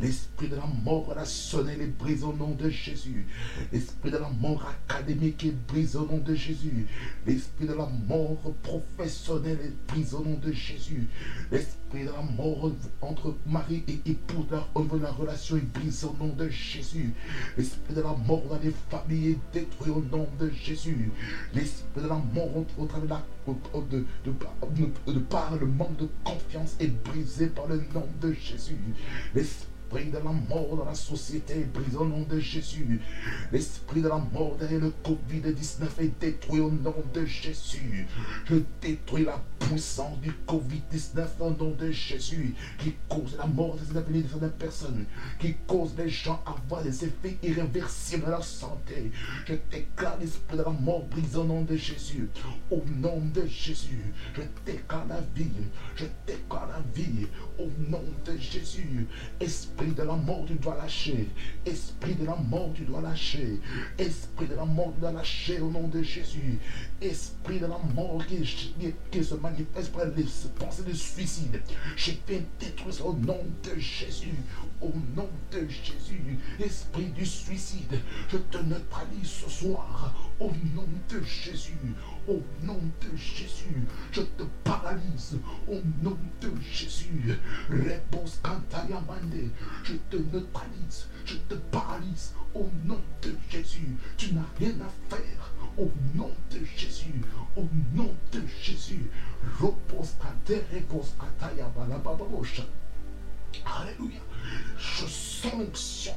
[0.00, 3.26] L'esprit de la mort rationnelle est brisé au nom de Jésus.
[3.72, 6.86] L'esprit de la mort académique est brisé au nom de Jésus.
[7.26, 11.08] L'esprit de la mort professionnelle est brisé au nom de Jésus.
[11.50, 14.66] L'esprit de la mort entre mari et épouse, la,
[15.00, 17.14] la relation est brisé au nom de Jésus.
[17.56, 21.11] L'esprit de la mort dans les familles est détruit au nom de Jésus.
[21.54, 26.88] L'esprit de la mort au travers de, de, de, par le manque de confiance est
[27.04, 28.76] brisé par le nom de Jésus.
[29.92, 33.01] L'esprit de la mort dans la société est brisé au nom de Jésus.
[33.53, 38.07] L'esprit de la mort derrière le Covid-19 est détruit au nom de Jésus.
[38.46, 43.94] Je détruis la puissance du Covid-19 au nom de Jésus qui cause la mort des
[43.94, 45.05] de personnes,
[45.38, 49.12] qui cause les gens à avoir des effets irréversibles à leur santé.
[49.46, 52.29] Je déclare l'esprit de la mort brisé au nom de Jésus.
[52.72, 55.46] Au nom de Jésus, je déclare la vie.
[55.94, 57.27] Je déclare la vie
[57.59, 59.07] au nom de Jésus.
[59.40, 61.28] Esprit de la mort, tu dois lâcher.
[61.64, 63.60] Esprit de la mort, tu dois lâcher.
[63.98, 66.58] Esprit de la mort, tu dois lâcher au nom de Jésus.
[67.00, 68.44] Esprit de la mort qui,
[69.24, 70.24] se manifeste par les
[70.58, 71.60] pensées de suicide.
[71.96, 74.34] Je vais détruire au nom de Jésus.
[74.80, 76.38] Au nom de Jésus.
[76.58, 80.14] Esprit du suicide, je te neutralise ce soir.
[80.38, 81.72] Au nom de Jésus.
[82.29, 85.38] Au nom de Jésus, je te paralyse.
[85.68, 87.38] Au nom de Jésus,
[87.70, 89.51] réponse Kantayamande,
[89.85, 92.33] je te neutralise, je te paralyse.
[92.55, 95.53] Au nom de Jésus, tu n'as rien à faire.
[95.79, 97.20] Au nom de Jésus,
[97.57, 99.09] au nom de Jésus,
[99.61, 101.14] repose ta terre, repose
[103.64, 104.20] Alléluia.
[104.78, 106.12] Je sens l'onction,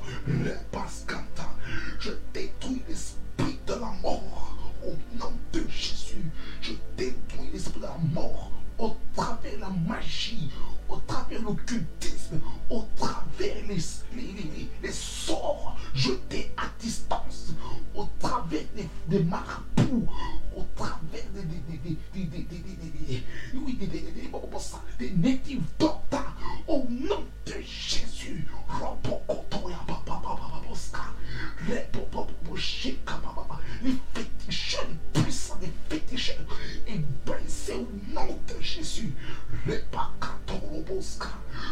[2.00, 7.98] Je détruis l'esprit de la mort au nom de Jésus, je détruis l'esprit de la
[8.14, 10.50] mort au travers de la magie,
[10.88, 13.80] au travers l'occultisme, au travers les,
[14.82, 17.54] les, sorts jetés à distance,
[17.94, 20.08] au travers des, des marabouts,
[20.56, 22.38] au travers des, des, des,
[25.00, 26.29] des native doctors,
[26.70, 28.46] au nom de Jésus.
[31.68, 31.84] Les
[33.84, 33.96] les
[35.14, 36.38] puissants des féticheurs,
[36.88, 39.12] est brisé au nom de Jésus.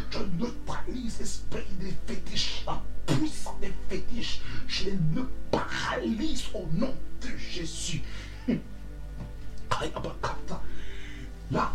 [0.10, 4.42] Je neutralise l'esprit des fétiches, la puissance des fétiches.
[4.68, 4.98] Je les
[5.52, 8.02] paralyse au nom de Jésus.
[11.52, 11.72] La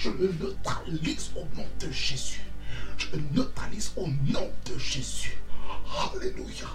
[0.00, 2.40] Je le neutralise au nom de Jésus.
[2.96, 5.36] Je le neutralise au nom de Jésus.
[6.14, 6.68] Alléluia.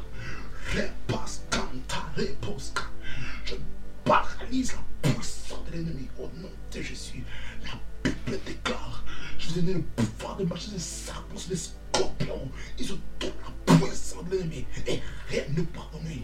[3.46, 3.56] Je
[4.04, 7.24] paralyse la puissance de l'ennemi au nom de Jésus.
[7.64, 9.06] La Bible déclare,
[9.40, 12.52] je vous ai donné le pouvoir de marcher des serpents, des scorpions.
[12.78, 13.34] Ils ont toute
[13.68, 16.24] la puissance de l'ennemi et rien ne peut venir.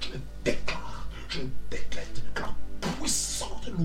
[0.00, 2.54] Je le déclare, je décrète que la
[2.98, 3.76] puissance de la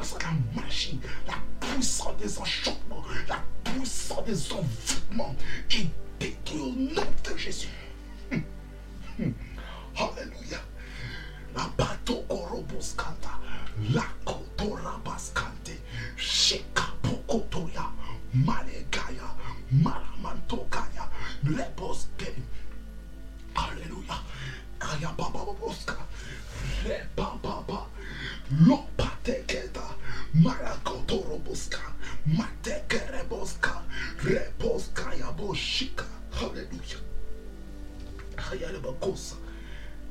[0.00, 5.36] la magie, la puissance des enchantements, la puissance des envoûtements
[5.70, 7.68] est détruite au nom de Jésus.
[8.30, 10.58] Alléluia.
[11.54, 13.38] La bato koroboskanta.
[13.92, 15.78] La kotorabaskante.
[16.16, 17.90] Sheka pokotoya.
[18.32, 19.28] Malegaya.
[19.70, 21.10] Maramantokaya.
[21.44, 22.32] Leboske.
[23.54, 24.16] Alléluia.
[24.78, 25.96] Kaya baba boska.
[30.34, 31.80] Marakotoroboska.
[32.26, 33.82] Matekereboska.
[34.24, 36.04] Reposkaya boshika.
[36.40, 36.98] Alléluia.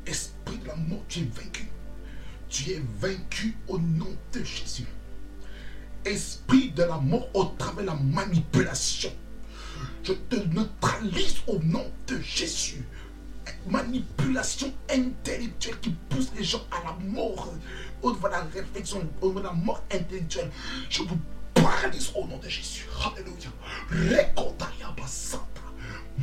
[0.05, 1.67] Esprit de la mort, tu es vaincu.
[2.49, 4.87] Tu es vaincu au nom de Jésus.
[6.05, 9.11] Esprit de la mort au travers de la manipulation.
[10.03, 12.83] Je te neutralise au nom de Jésus.
[13.67, 17.53] Manipulation intellectuelle qui pousse les gens à la mort.
[18.01, 20.51] Au niveau de la réflexion, au niveau de la mort intellectuelle.
[20.89, 21.17] Je vous
[21.53, 22.87] paralyse au nom de Jésus.
[23.05, 23.49] Alléluia.
[23.89, 25.61] Rekotaya basata.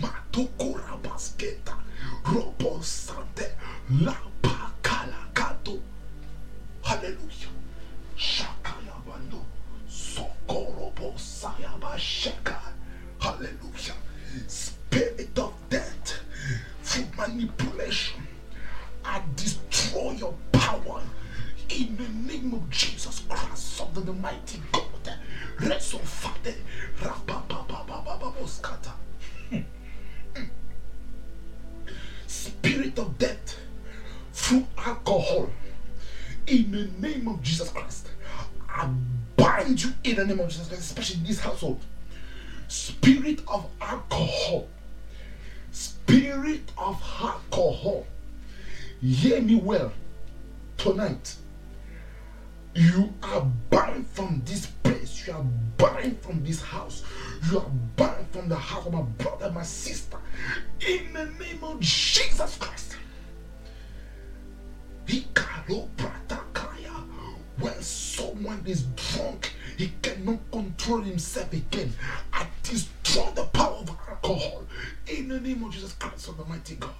[0.00, 1.76] Matokura basketa.
[2.24, 3.56] Robo Sante,
[4.00, 4.16] La
[5.34, 5.80] Kato.
[6.82, 7.50] Hallelujah.
[8.16, 9.40] Shakayabando,
[9.88, 12.66] Sokorobo Sayaba Shaka.
[17.16, 18.26] Manipulation,
[19.04, 21.02] I destroy your power
[21.68, 24.84] in the name of Jesus Christ, of the mighty God.
[25.58, 26.54] Resofate,
[27.00, 28.92] Rapapapapapaboskata.
[32.26, 33.58] spirit of death
[34.32, 35.50] through alcohol.
[36.46, 38.08] In the name of Jesus Christ,
[38.68, 38.88] I
[39.36, 41.80] bind you in the name of Jesus Christ, especially in this household.
[42.68, 44.68] Spirit of alcohol.
[45.76, 48.06] Spirit of alcohol.
[49.02, 49.92] Hear me well
[50.78, 51.36] tonight.
[52.74, 55.26] You are banned from this place.
[55.26, 55.44] You are
[55.76, 57.02] banned from this house.
[57.50, 60.16] You are banned from the house of my brother, my sister.
[60.80, 62.96] In the name of Jesus Christ.
[67.58, 71.92] When someone is drunk, he cannot control himself again.
[72.32, 74.64] I destroy the power of alcohol.
[75.06, 76.94] In the name of Jesus Christ, of the mighty God.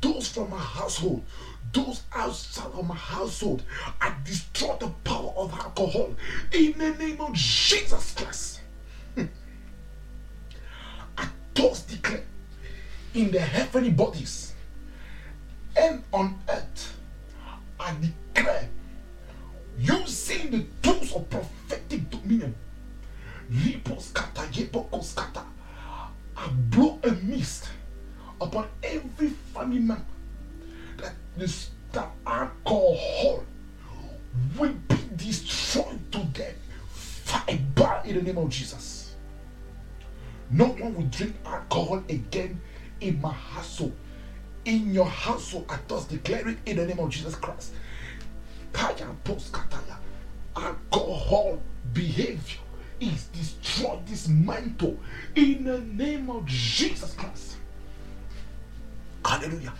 [0.00, 1.24] Those from my household,
[1.72, 3.62] those outside of my household,
[4.00, 6.14] I destroy the power of alcohol.
[6.52, 8.60] In the name of Jesus Christ.
[11.18, 12.24] I thus declare
[13.14, 14.52] in the heavenly bodies
[15.76, 16.96] and on earth,
[17.80, 17.94] I
[18.34, 18.68] declare
[19.78, 22.54] using the tools of prophetic dominion.
[26.36, 27.68] I blow a mist
[28.40, 30.04] upon every family member
[30.98, 33.44] that this that alcohol
[34.58, 36.54] will be destroyed to death.
[36.90, 39.14] Fiber in the name of Jesus.
[40.50, 42.60] No one will drink alcohol again
[43.00, 43.94] in my household.
[44.64, 47.72] In your household, I thus declare it in the name of Jesus Christ.
[50.56, 51.60] Alcohol
[51.92, 52.60] behavior
[53.00, 54.98] is destroyed, dismantled
[55.34, 57.56] in the name of Jesus Christ.
[59.24, 59.74] Hallelujah.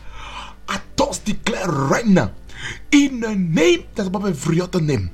[0.69, 2.33] I thus declare right now,
[2.91, 5.11] in the name that's above every other name,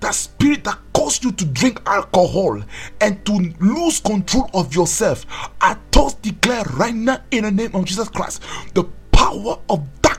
[0.00, 2.62] that spirit that caused you to drink alcohol
[3.00, 5.24] and to lose control of yourself,
[5.60, 8.42] I thus declare right now in the name of Jesus Christ,
[8.74, 9.97] the power of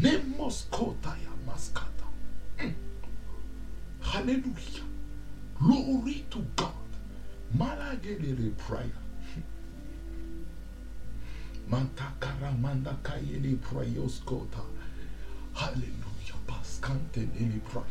[0.00, 2.06] Nemos kotaya maskata.
[4.00, 4.84] Hallelujah.
[5.58, 6.72] Glory to God.
[7.56, 9.02] Malagelele prayer.
[11.70, 14.62] Mantakara mandakayele prayoskota.
[15.54, 16.38] Hallelujah.
[16.46, 17.84] Paskante lele pray.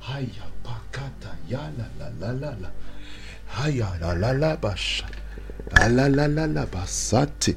[0.00, 2.70] Haya pakata ya la la la la la.
[3.46, 5.06] Haya la la la basha.
[5.72, 7.56] La la la la basate.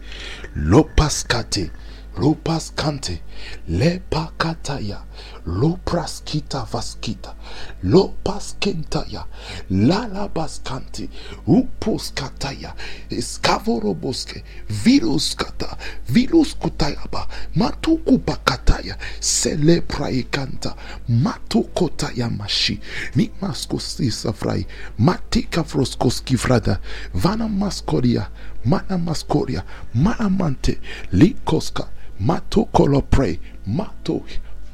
[0.56, 1.72] Lopaskate.
[2.18, 3.22] Lopas kante,
[3.70, 4.98] lepa kataya,
[5.46, 7.36] lopras kita vaskita,
[7.84, 9.26] lopas kentaya,
[9.72, 11.08] lalabas kante,
[11.48, 12.74] upus kataya,
[13.10, 15.78] skavoroboske, virus kata,
[16.10, 20.76] virus kutayaba, matukupa kataya, seleprai kanta,
[21.08, 22.80] matukotaya mashi,
[23.16, 24.66] ni maskosi safrai,
[25.00, 26.80] matika froskoski frada,
[27.14, 28.28] vana maskoria,
[28.66, 30.78] mana maskoria, mana mante,
[31.14, 31.88] likoska,
[32.22, 33.40] Mato kolopre.
[33.66, 34.24] Mato.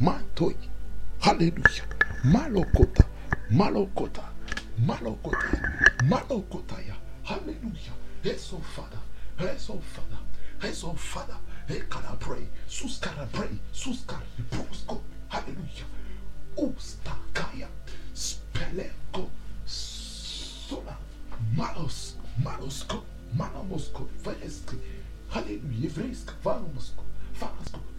[0.01, 0.51] Mato.
[1.21, 1.85] Hallelujah.
[2.25, 3.05] Malokota.
[3.49, 4.23] Malokota.
[4.85, 5.47] Malokota.
[6.03, 6.95] Malokotaya.
[7.23, 7.93] Hallelujah.
[8.21, 8.99] Yes, oh Father.
[9.39, 10.17] Yes, oh Father.
[10.61, 11.37] Yes, oh Father.
[11.69, 12.45] Hey, can I pray?
[12.67, 13.47] Sus can pray?
[13.71, 14.97] Sus can I pray?
[15.29, 15.87] Hallelujah.
[16.57, 17.67] Ustakaya.
[18.13, 19.29] Speleko.
[19.65, 20.97] Sola.
[21.55, 22.15] Malos.
[22.43, 23.03] Malosko.
[23.37, 24.05] Manamosko.
[24.21, 24.77] Vereski.
[25.29, 25.89] Hallelujah.
[25.89, 26.33] Vreska.
[26.43, 27.06] Vanomosko.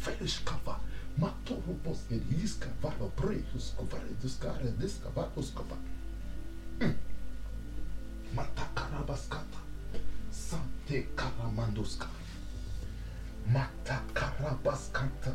[0.05, 0.81] Vereskava.
[1.17, 1.99] Matorobos.
[2.11, 2.69] Eliska.
[2.83, 3.11] Valo.
[3.17, 3.85] Prejusko.
[3.93, 4.53] Varediska.
[4.63, 5.09] Rediska.
[5.17, 5.77] Vanoskova.
[8.35, 9.59] Matakarabaskata.
[10.31, 12.07] Sante karamandoska.
[13.47, 15.35] Matakarabaskata.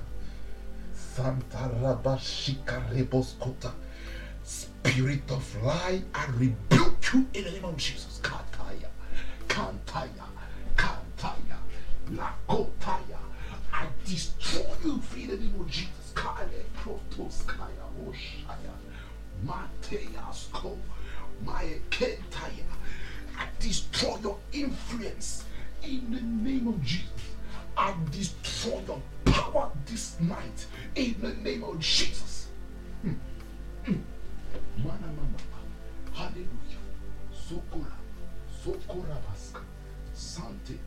[1.15, 3.71] Santa Rabashika Reboskota.
[4.43, 8.19] Spirit of lie, I rebuke you in the name of Jesus.
[8.21, 8.89] Kataya.
[9.47, 10.27] Kantaya.
[10.75, 11.57] Kantaya.
[12.11, 13.22] Lakotaya.
[13.73, 16.13] I destroy you in the name of Jesus.
[16.13, 17.87] Kale Protoskaya.
[18.07, 18.73] Oshaya.
[19.45, 20.77] Mateyasko.
[21.43, 22.69] Maekentaya.
[23.35, 25.45] I destroy your influence
[25.81, 27.09] in the name of Jesus.
[27.75, 32.47] I destroy your power this night in the name of Jesus.
[33.03, 33.15] Mm.
[33.85, 34.01] Mm.
[34.77, 35.39] Mana mama.
[36.13, 36.83] Hallelujah.
[37.33, 37.97] Sokora.
[38.63, 39.61] Sokora baska.
[40.13, 40.77] Sante.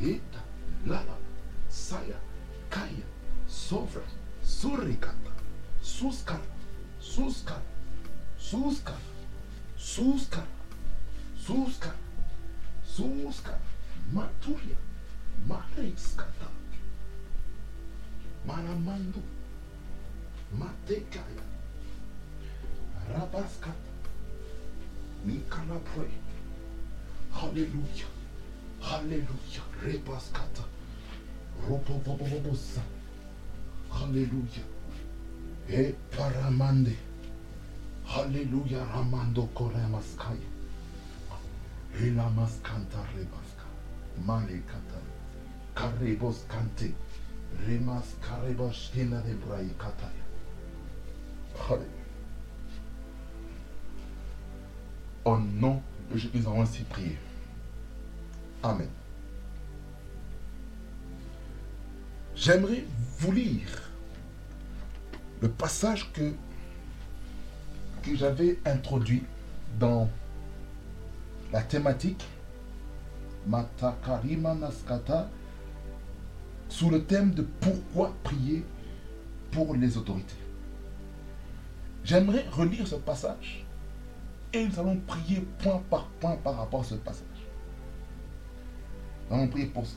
[0.00, 0.42] Eta.
[0.86, 1.16] Lala.
[1.68, 2.27] Saya.
[2.70, 3.06] Kaya.
[3.48, 4.02] Sofra.
[4.42, 5.32] Surikata.
[5.82, 6.40] Suskara.
[7.00, 7.62] Suskara.
[8.38, 8.98] Suskara.
[9.76, 10.46] Suskara.
[11.36, 11.96] Suskara.
[12.84, 13.58] Suskara.
[14.12, 14.76] Maturia.
[15.46, 16.48] Mariskata.
[18.46, 19.22] Manamando.
[20.58, 21.44] Matekaya.
[23.12, 23.88] Rabaskata.
[25.26, 26.12] Mikana pray.
[27.32, 28.06] Hallelujah.
[28.80, 30.77] Hallelujah.
[31.62, 31.68] Rebaskata.
[31.68, 32.82] Ropopopoposa.
[33.90, 34.64] Hallelujah.
[35.68, 36.96] E paramande.
[38.06, 38.84] Hallelujah.
[38.94, 40.48] Ramando koremaskaya.
[42.00, 43.64] Ila maskanta rebaska.
[44.24, 45.00] Malekata.
[45.74, 46.92] Karebos kante.
[47.66, 50.24] Remas karebos hina de brai kataya.
[51.68, 51.98] Hallelujah.
[55.24, 57.18] Au nom de Jésus, nous avons ainsi prié.
[58.62, 58.88] Amen.
[62.40, 62.84] J'aimerais
[63.18, 63.90] vous lire
[65.40, 66.32] le passage que,
[68.04, 69.24] que j'avais introduit
[69.80, 70.08] dans
[71.52, 72.24] la thématique
[73.48, 75.28] Matakarima Naskata
[76.68, 78.64] sous le thème de pourquoi prier
[79.50, 80.36] pour les autorités.
[82.04, 83.66] J'aimerais relire ce passage
[84.52, 87.24] et nous allons prier point par point par rapport à ce passage.
[89.28, 89.96] Nous allons prier pour ça.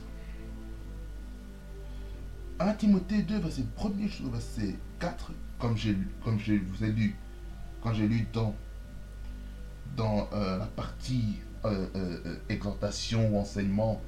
[2.62, 7.16] 1 Timothée 2, verset 1er, verset 4, comme, j'ai, comme je vous ai lu,
[7.82, 8.54] quand j'ai lu dans,
[9.96, 14.00] dans euh, la partie euh, euh, exhortation ou enseignement,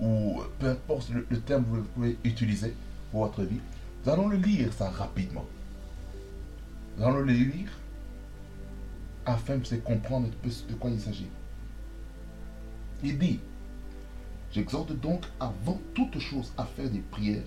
[0.00, 2.74] ou peu importe le, le terme que vous pouvez utiliser
[3.10, 3.60] pour votre vie,
[4.04, 5.46] nous allons le lire ça rapidement.
[6.98, 7.70] Nous allons le lire
[9.24, 11.28] afin de comprendre un peu de quoi il s'agit.
[13.02, 13.40] Il dit,
[14.52, 17.42] j'exhorte donc avant toute chose à faire des prières,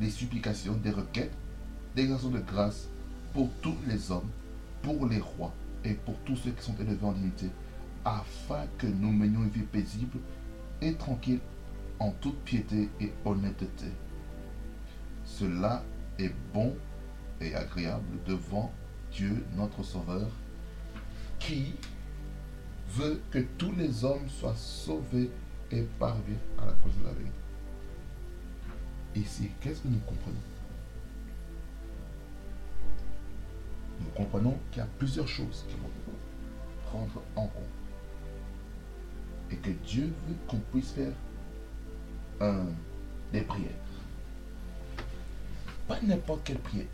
[0.00, 1.32] des supplications, des requêtes,
[1.94, 2.88] des actions de grâce
[3.32, 4.30] pour tous les hommes,
[4.82, 5.52] pour les rois
[5.84, 7.50] et pour tous ceux qui sont élevés en dignité,
[8.04, 10.18] afin que nous menions une vie paisible
[10.80, 11.40] et tranquille
[11.98, 13.86] en toute piété et honnêteté.
[15.24, 15.82] Cela
[16.18, 16.74] est bon
[17.40, 18.72] et agréable devant
[19.12, 20.28] Dieu notre Sauveur,
[21.38, 21.74] qui
[22.90, 25.30] veut que tous les hommes soient sauvés
[25.70, 27.43] et parviennent à la cause de la vérité.
[29.14, 30.36] Ici, qu'est-ce que nous comprenons?
[34.00, 35.88] Nous comprenons qu'il y a plusieurs choses qui vont
[36.86, 37.62] prendre en compte.
[39.50, 41.12] Et que Dieu veut qu'on puisse faire
[43.32, 43.70] des prières.
[45.86, 46.86] Pas n'importe quelle prière.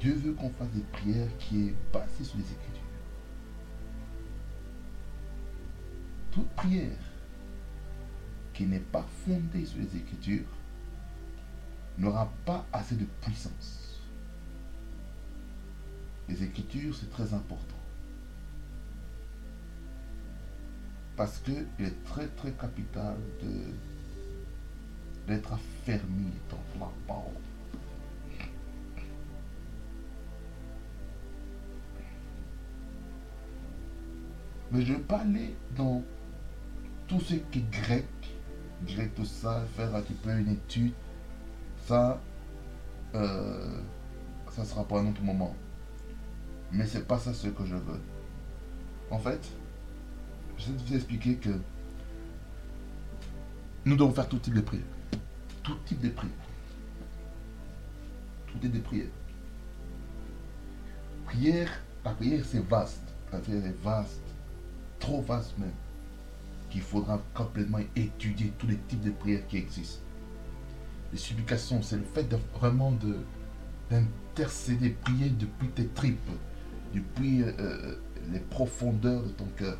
[0.00, 2.82] Dieu veut qu'on fasse des prières qui est basées sur les Écritures.
[6.30, 6.98] Toute prière
[8.54, 10.46] qui n'est pas fondée sur les Écritures
[11.98, 14.00] n'aura pas assez de puissance.
[16.28, 17.74] Les Écritures, c'est très important.
[21.16, 23.16] Parce qu'il est très très capital
[25.26, 27.32] d'être affermi dans la parole.
[34.72, 36.02] Mais je vais pas aller dans
[37.06, 38.06] tout ce qui est grec,
[38.82, 40.92] grec tout ça, faire un petit peu une étude,
[41.86, 42.20] ça,
[43.14, 43.80] euh,
[44.50, 45.54] ça sera pour un autre moment.
[46.72, 48.00] Mais c'est pas ça ce que je veux.
[49.10, 49.48] En fait,
[50.58, 51.50] je vais vous expliquer que
[53.84, 54.84] nous devons faire tout type de prières.
[55.62, 56.32] Tout type de prières.
[58.46, 59.06] Tout type de prières.
[61.26, 61.70] Prière,
[62.04, 63.02] la prière c'est vaste.
[63.32, 64.22] La prière est vaste.
[64.98, 65.70] Trop vaste même.
[66.74, 70.02] Qu'il faudra complètement étudier tous les types de prières qui existent.
[71.12, 73.16] Les supplications, c'est le fait de, vraiment de
[73.88, 76.18] d'intercéder, prier depuis tes tripes,
[76.92, 77.94] depuis euh,
[78.32, 79.78] les profondeurs de ton cœur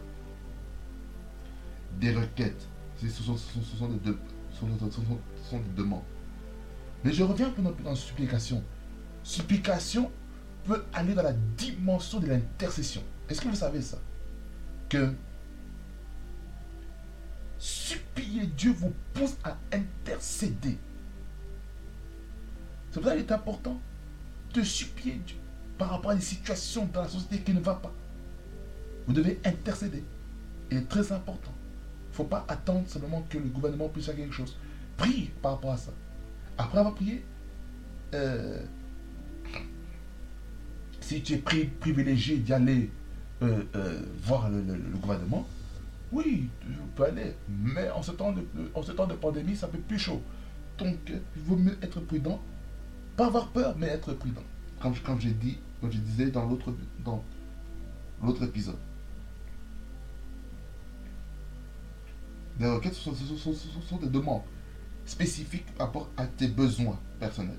[2.00, 2.68] des requêtes.
[2.98, 3.34] Ce sont,
[3.88, 4.14] des,
[5.76, 6.04] demandes.
[7.04, 8.62] Mais je reviens dans, la supplication.
[9.24, 10.12] Supplication
[10.62, 13.02] peut aller dans la dimension de l'intercession.
[13.28, 13.98] Est-ce que vous savez ça?
[14.88, 15.12] Que
[17.64, 20.78] supplier Dieu vous pousse à intercéder.
[22.90, 23.80] C'est pour ça qu'il est important
[24.52, 25.36] de supplier Dieu
[25.78, 27.92] par rapport à des situations dans la société qui ne va pas.
[29.06, 30.04] Vous devez intercéder.
[30.70, 31.52] Il est très important
[32.14, 34.56] ne faut pas attendre seulement que le gouvernement puisse faire quelque chose.
[34.96, 35.92] Prie par rapport à ça.
[36.56, 37.24] Après avoir prié,
[38.14, 38.60] euh,
[41.00, 41.38] si tu es
[41.80, 42.90] privilégié d'y aller
[43.42, 44.62] euh, euh, voir le,
[45.00, 45.46] gouvernement,
[46.14, 47.34] oui, tu peux aller.
[47.48, 50.22] Mais en ce, temps de, en ce temps de pandémie, ça peut plus chaud.
[50.78, 52.40] Donc, il vaut mieux être prudent.
[53.16, 54.42] Pas avoir peur, mais être prudent.
[54.80, 56.72] Comme, comme j'ai dit, comme je disais dans l'autre
[57.04, 57.22] dans
[58.22, 58.78] l'autre épisode.
[62.58, 64.42] Des requêtes sont, sont, des demandes
[65.06, 67.58] spécifiques par rapport à tes besoins personnels.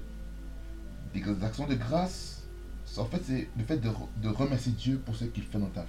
[1.14, 2.44] Des actions de grâce,
[2.98, 3.90] en fait, c'est le fait de,
[4.22, 5.88] de, remercier Dieu pour ce qu'il fait dans ta vie.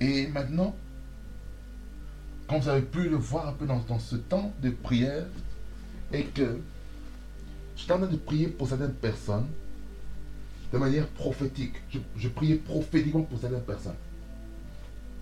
[0.00, 0.76] Et maintenant,
[2.48, 5.26] comme vous avez pu le voir un peu dans, dans ce temps de prière,
[6.12, 6.58] et que
[7.76, 9.46] je suis en train de prier pour certaines personnes
[10.72, 11.74] de manière prophétique.
[11.90, 13.96] Je, je priais prophétiquement pour certaines personnes.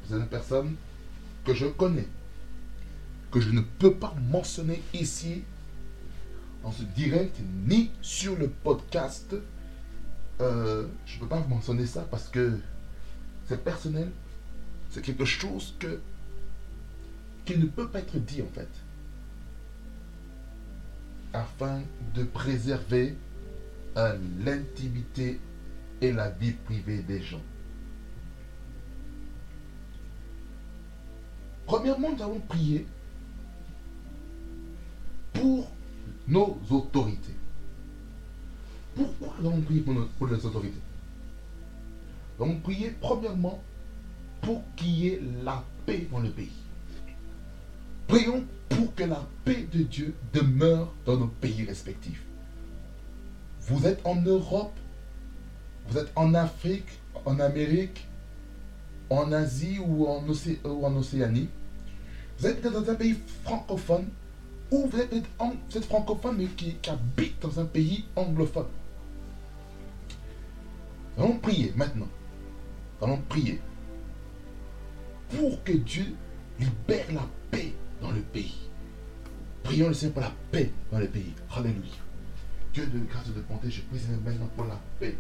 [0.01, 0.75] Pour certaines personnes
[1.45, 2.09] que je connais,
[3.31, 5.43] que je ne peux pas mentionner ici,
[6.65, 9.35] en ce direct, ni sur le podcast.
[10.41, 12.59] Euh, je ne peux pas mentionner ça parce que
[13.49, 14.11] c'est personnel.
[14.91, 16.01] C'est quelque chose que
[17.45, 18.69] qui ne peut pas être dit en fait.
[21.33, 21.83] Afin
[22.15, 23.17] de préserver
[23.97, 25.41] euh, l'intimité
[26.01, 27.41] et la vie privée des gens.
[31.67, 32.87] Premièrement, nous allons prier
[35.33, 35.71] pour
[36.29, 37.35] nos autorités.
[38.95, 40.81] Pourquoi nous allons prier pour, pour les autorités?
[42.39, 43.63] Nous allons prier premièrement
[44.43, 46.62] pour qu'il y ait la paix dans le pays.
[48.07, 52.23] Prions pour que la paix de Dieu demeure dans nos pays respectifs.
[53.61, 54.73] Vous êtes en Europe,
[55.89, 58.07] vous êtes en Afrique, en Amérique,
[59.11, 60.27] en Asie ou en,
[60.97, 61.49] Océanie.
[62.39, 64.09] Vous êtes dans un pays francophone
[64.71, 68.67] ou vous êtes, francophone mais qui, habite dans un pays anglophone.
[71.19, 72.09] Allons prier maintenant.
[73.01, 73.61] Allons prier
[75.29, 76.15] pour que Dieu
[76.59, 77.73] libère la paix
[78.11, 78.69] le pays.
[79.63, 81.33] Prions le Seigneur pour la paix dans le pays.
[81.55, 81.93] Alléluia.
[82.75, 85.17] Dieu de grâce de bonté, je prie maintenant pour la paix.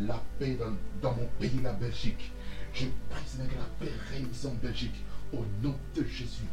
[0.00, 2.32] La paix dans, dans mon pays, la Belgique.
[2.72, 5.04] Je prie Seigneur que la paix règne en Belgique.
[5.32, 6.48] Au nom de Jésus.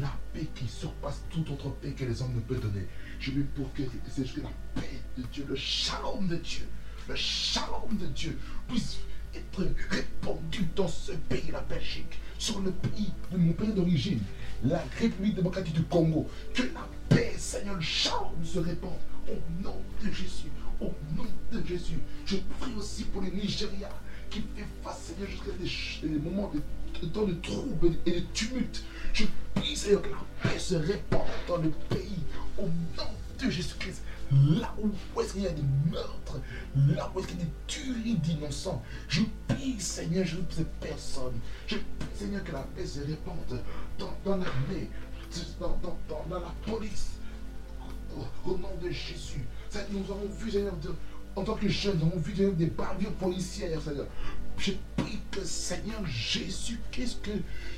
[0.00, 2.86] La paix qui surpasse toute autre paix que les hommes ne peuvent donner.
[3.18, 6.68] Je prie pour que, que la paix de Dieu, le shalom de Dieu,
[7.08, 8.98] le shalom de Dieu puisse
[9.36, 14.20] être répandu dans ce pays, la Belgique, sur le pays de mon pays d'origine,
[14.64, 16.28] la République démocratique du Congo.
[16.52, 20.50] Que la paix, Seigneur, le shalom se répande au nom de Jésus.
[20.80, 21.98] Au nom de Jésus.
[22.26, 23.88] Je prie aussi pour le Nigeria
[24.30, 28.82] qui fait face, Seigneur, jusqu'à des, moments de, temps de trouble et de tumulte.
[29.12, 29.24] Je
[29.54, 32.18] prie, Seigneur, que la paix se répande dans le pays.
[32.58, 33.10] Au nom
[33.44, 34.02] de Jésus-Christ.
[34.58, 36.40] Là où est-ce qu'il y a des meurtres,
[36.74, 40.64] là où est-ce qu'il y a des tueries d'innocents, je prie, Seigneur, je prie ces
[40.86, 41.38] personnes.
[41.66, 43.60] Je prie, Seigneur, que la paix se répande
[43.98, 44.88] dans, l'armée,
[45.60, 47.10] dans, la police.
[48.46, 49.44] Au, nom de Jésus.
[49.90, 50.74] Nous avons vu, Seigneur,
[51.34, 54.06] en tant que jeunes, nous avons vu des bavures policières, Seigneur.
[54.58, 57.32] Je prie que Seigneur Jésus, qu'est-ce que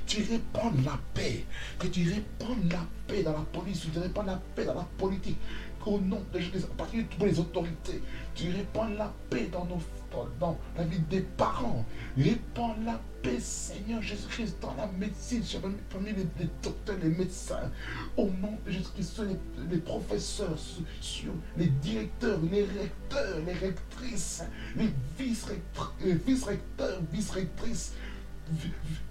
[0.07, 1.45] tu répandes la paix,
[1.79, 4.89] que tu répandes la paix dans la police, que tu répandes la paix dans la
[4.99, 5.39] politique,
[5.87, 8.03] au nom de Jésus, à partir de toutes les autorités,
[8.35, 9.81] tu répands la paix dans, nos,
[10.41, 11.85] dans, la vie des parents.
[12.17, 15.43] Répands la paix, Seigneur Jésus-Christ, dans la médecine,
[15.91, 17.71] parmi les, les, docteurs, les médecins.
[18.17, 20.59] Au nom de Jésus-Christ, sur les, professeurs,
[21.01, 24.45] sur, les directeurs, les recteurs, les rectrices,
[24.77, 27.93] les vice-recteurs, vice-rectrices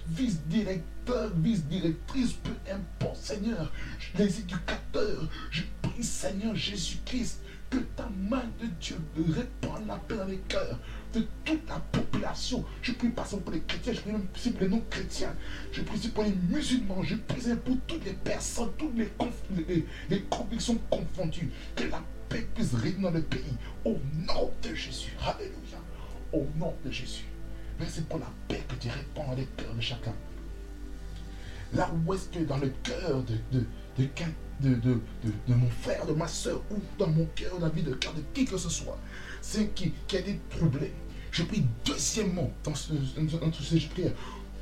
[0.07, 3.71] vice-directeur, vice-directrice, peu importe, Seigneur,
[4.17, 10.25] les éducateurs, je prie, Seigneur Jésus-Christ, que ta main de Dieu répande la paix dans
[10.25, 10.79] les cœurs
[11.13, 12.63] de toute la population.
[12.81, 15.33] Je prie pas seulement pour les chrétiens, je prie même pour les non-chrétiens.
[15.71, 21.51] Je prie pour les musulmans, je prie pour toutes les personnes, toutes les, convictions confondues.
[21.75, 23.55] Que la paix puisse régner dans le pays.
[23.83, 23.97] Au
[24.27, 25.13] nom de Jésus.
[25.21, 25.79] Alléluia.
[26.33, 27.25] Au nom de Jésus.
[27.79, 30.13] Merci pour la paix que tu répands dans les cœurs de chacun.
[31.73, 33.65] Là où est-ce que dans le cœur de, de,
[33.97, 34.05] de,
[34.61, 34.99] de,
[35.47, 38.21] mon frère, de ma soeur, ou dans mon cœur, dans la vie de cœur de
[38.33, 38.97] qui que ce soit,
[39.41, 40.93] c'est qui, qui a été troublé.
[41.31, 43.39] Je prie deuxièmement dans ce, dans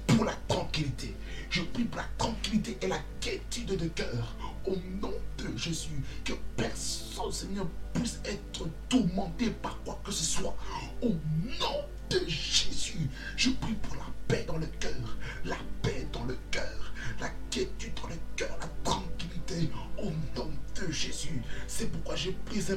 [0.08, 1.16] pour la tranquillité.
[1.50, 4.36] Je prie pour la tranquillité et la quiétude de cœur.
[4.66, 10.56] Au nom de Jésus, que personne, Seigneur, puisse être tourmenté par quoi que ce soit.
[11.02, 14.93] Au nom de Jésus, je prie pour la paix dans le cœur,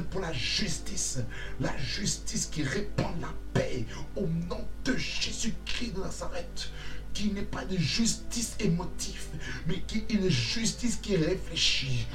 [0.09, 1.19] pour la justice,
[1.59, 3.85] la justice qui répand la paix
[4.15, 6.69] au nom de Jésus-Christ de Nazareth.
[7.13, 9.25] Qui n'est pas de justice émotive,
[9.65, 12.05] mais qui est une justice qui réfléchit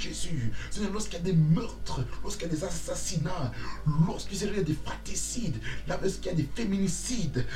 [0.00, 0.52] Jésus.
[0.92, 3.52] Lorsqu'il y a des meurtres, lorsqu'il y a des assassinats,
[4.06, 7.46] lorsqu'il y a des fraticides, là où il y a des féminicides,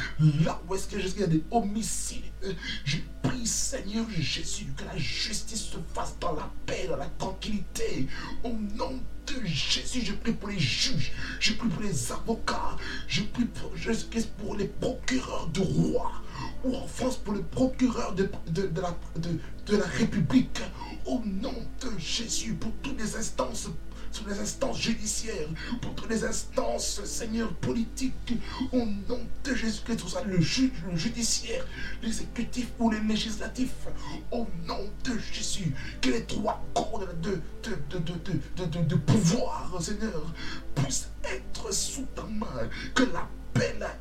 [0.44, 2.24] là où est-ce qu'il y a des homicides,
[2.84, 8.06] je prie Seigneur Jésus que la justice se fasse dans la paix, dans la tranquillité,
[8.44, 12.76] au nom de Jésus, je prie pour les juges, je prie pour les avocats,
[13.06, 13.72] je prie pour,
[14.38, 16.12] pour les procureurs du roi,
[16.64, 20.60] ou en France pour le procureur de, de, la, de la République,
[21.06, 23.68] au nom de Jésus, pour toutes les instances
[24.10, 25.48] sur les instances judiciaires,
[25.80, 28.38] pour toutes les instances, Seigneur, politiques,
[28.72, 31.64] au nom de Jésus-Christ, soit le juge, le judiciaire,
[32.02, 33.70] l'exécutif ou le législatif,
[34.30, 40.34] au nom de Jésus, que les trois corps de, de, de, pouvoir, Seigneur,
[40.74, 43.28] puissent être sous ta main, que la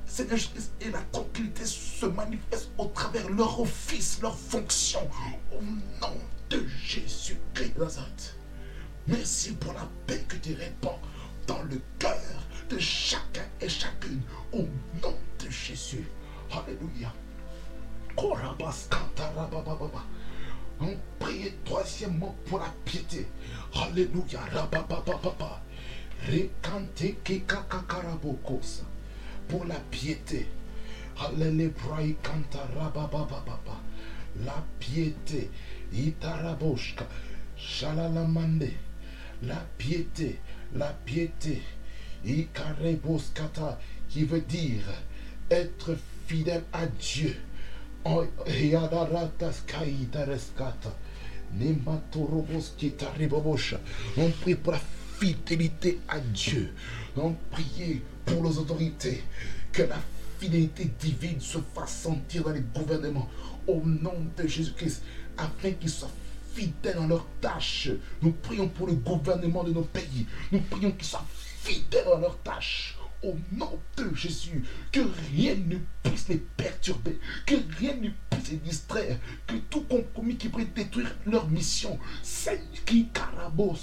[0.05, 5.07] Seigneur Jésus, et la tranquillité se manifestent au travers leur office, leur fonction,
[5.51, 6.17] au nom
[6.49, 8.35] de Jésus-Christ Nazareth.
[9.07, 10.99] Merci pour la paix que tu répands
[11.45, 12.17] dans le cœur
[12.69, 14.63] de chacun et chacune au
[15.01, 16.07] nom de Jésus.
[16.51, 17.13] Alléluia.
[20.79, 23.27] On prie troisièmement pour la piété.
[23.75, 24.41] Alléluia.
[29.47, 30.47] Pour la piété.
[34.45, 35.49] La piété.
[39.43, 40.39] La piété,
[40.75, 41.61] la piété,
[44.09, 44.83] qui veut dire
[45.49, 45.95] être
[46.27, 47.35] fidèle à Dieu.
[48.05, 48.25] On
[54.41, 54.79] prie pour la
[55.19, 56.73] fidélité à Dieu.
[57.15, 59.23] On prie pour les autorités.
[59.71, 59.97] Que la
[60.39, 63.29] fidélité divine se fasse sentir dans les gouvernements.
[63.67, 65.01] Au nom de Jésus-Christ.
[65.37, 66.11] Afin qu'ils soient
[66.53, 67.89] fidèles dans leurs tâches.
[68.21, 70.25] Nous prions pour le gouvernement de nos pays.
[70.51, 71.25] Nous prions qu'ils soient
[71.63, 72.96] fidèles dans leurs tâches.
[73.23, 74.99] Au nom de Jésus, que
[75.31, 80.49] rien ne puisse les perturber, que rien ne puisse les distraire, que tout compromis qui
[80.49, 83.75] pourrait détruire leur mission, c'est qui carabo,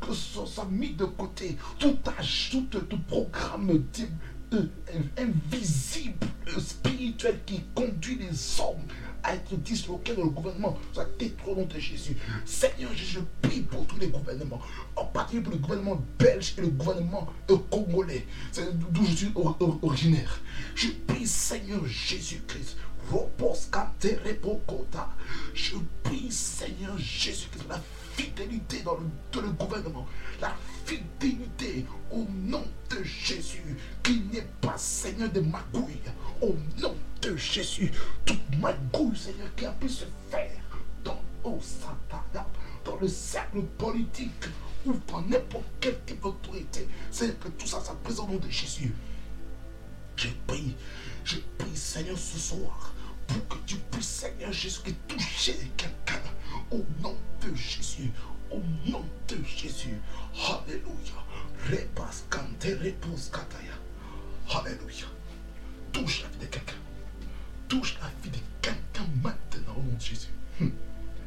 [0.00, 3.84] que ce soit mis de côté, tout tâche, tout, tout programme
[5.16, 6.26] invisible,
[6.58, 8.86] spirituel qui conduit les hommes
[9.22, 10.76] à être disloqué dans le gouvernement
[11.18, 12.16] détruit au nom de Jésus.
[12.44, 14.60] Seigneur Jésus, je prie pour tous les gouvernements,
[14.96, 17.28] en particulier pour le gouvernement belge et le gouvernement
[17.70, 18.26] congolais,
[18.92, 19.32] d'où je suis
[19.82, 20.40] originaire.
[20.74, 22.76] Je prie, Seigneur Jésus-Christ,
[25.54, 27.80] je prie, Seigneur Jésus-Christ, la
[28.14, 30.06] fidélité dans le, gouvernement,
[30.40, 30.54] la
[30.84, 36.00] fidélité au nom de Jésus, qu'il n'y ait pas, Seigneur, de magouille,
[36.40, 37.92] au nom de Jésus,
[38.24, 40.50] toute magouille, Seigneur, qui a pu se faire
[41.04, 41.58] dans, oh,
[42.84, 44.44] dans le cercle politique
[44.86, 48.48] ou dans n'importe quel type d'autorité, c'est que tout ça, ça prise au nom de
[48.48, 48.94] Jésus.
[50.16, 50.74] Je prie,
[51.24, 52.92] je prie, Seigneur, ce soir,
[53.26, 56.22] pour que tu puisses, Seigneur Jésus, toucher quelqu'un
[56.70, 58.10] au nom de Jésus.
[58.50, 58.60] Au
[58.90, 60.00] nom de Jésus.
[60.34, 61.22] Alléluia.
[61.70, 63.74] Repas kante repos kataya.
[64.48, 65.06] Alléluia.
[65.92, 66.87] Touche la vie de quelqu'un.
[67.68, 70.28] Touche la vie de quelqu'un maintenant au nom de Jésus.
[70.60, 70.70] Hmm.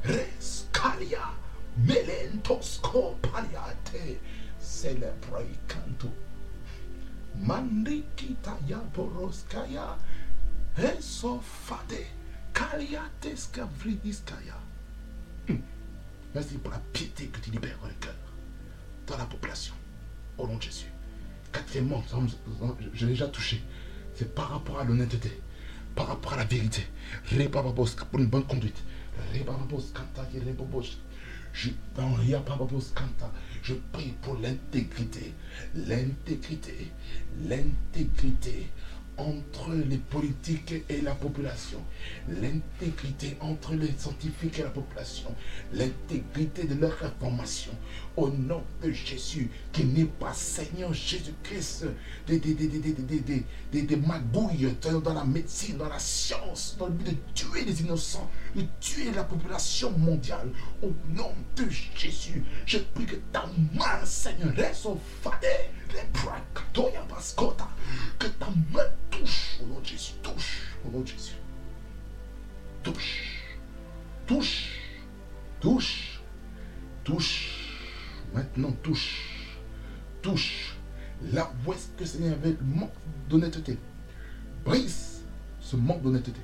[0.03, 1.29] Rescalia.
[1.77, 2.81] Melentos
[3.21, 4.19] paliate.
[4.59, 6.09] Celebre canto.
[7.35, 9.97] Mandikita ya boroskaya.
[10.77, 12.07] Esofade.
[12.53, 14.55] Kaliateska vridiskaya.
[16.33, 18.15] Merci pour la piété que tu libères dans le cœur,
[19.07, 19.73] dans la population,
[20.37, 20.85] au nom de Jésus.
[21.51, 22.01] Quatrièmement,
[22.93, 23.61] je l'ai déjà touché,
[24.15, 25.41] c'est par rapport à l'honnêteté,
[25.95, 26.85] par rapport à la vérité.
[28.11, 28.83] Pour une bonne conduite.
[33.63, 35.33] Je prie pour l'intégrité,
[35.75, 36.91] l'intégrité,
[37.45, 38.69] l'intégrité
[39.17, 41.79] entre les politiques et la population,
[42.27, 45.35] l'intégrité entre les scientifiques et la population,
[45.73, 47.71] l'intégrité de leur information.
[48.17, 51.85] Au nom de Jésus, qui n'est pas Seigneur Jésus-Christ,
[52.27, 58.29] des, magouilles dans la médecine, dans la science, dans le but de tuer les innocents,
[58.55, 60.49] de tuer la population mondiale.
[60.81, 64.99] Au nom de Jésus, je prie que ta main, Seigneur, reste au
[68.19, 70.13] que ta main touche au nom de Jésus.
[70.21, 71.35] Touche au nom de Jésus.
[72.83, 73.57] Touche.
[74.27, 74.69] Touche.
[75.59, 76.19] Touche.
[77.03, 77.60] Touche.
[78.33, 79.57] Maintenant touche.
[80.21, 80.75] Touche.
[81.31, 82.91] Là où est-ce que Seigneur avait le manque
[83.29, 83.77] d'honnêteté.
[84.65, 85.21] Brise
[85.59, 86.41] ce manque d'honnêteté.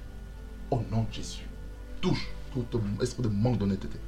[0.71, 1.47] Au nom de Jésus.
[2.01, 2.65] Touche tout
[3.01, 3.99] esprit de manque d'honnêteté.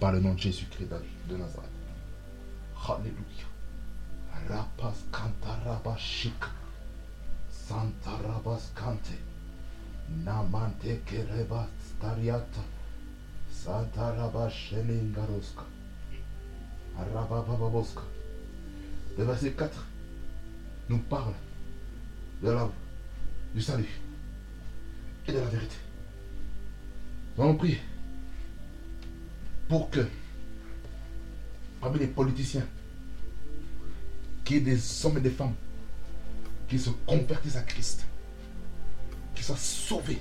[0.00, 0.88] Par le nom de Jésus-Christ
[1.28, 1.70] de Nazareth.
[2.88, 3.46] Alléluia.
[4.48, 6.44] Rapas cantarabashik.
[7.50, 9.18] Santa rabas cante.
[10.24, 11.68] Namante kerebas
[12.00, 12.62] tariata.
[13.50, 15.64] Santa rabas shelingaroska.
[19.16, 19.86] Le verset 4
[20.88, 21.34] nous parle
[22.42, 22.68] de la,
[23.54, 24.00] du salut
[25.26, 25.76] et de la vérité.
[27.36, 27.80] Nous allons prier
[29.68, 30.06] pour que
[31.80, 32.66] parmi les politiciens
[34.44, 35.54] qu'il y ait des hommes et des femmes
[36.68, 38.06] qui se convertissent à Christ,
[39.34, 40.20] qui soient sauvés.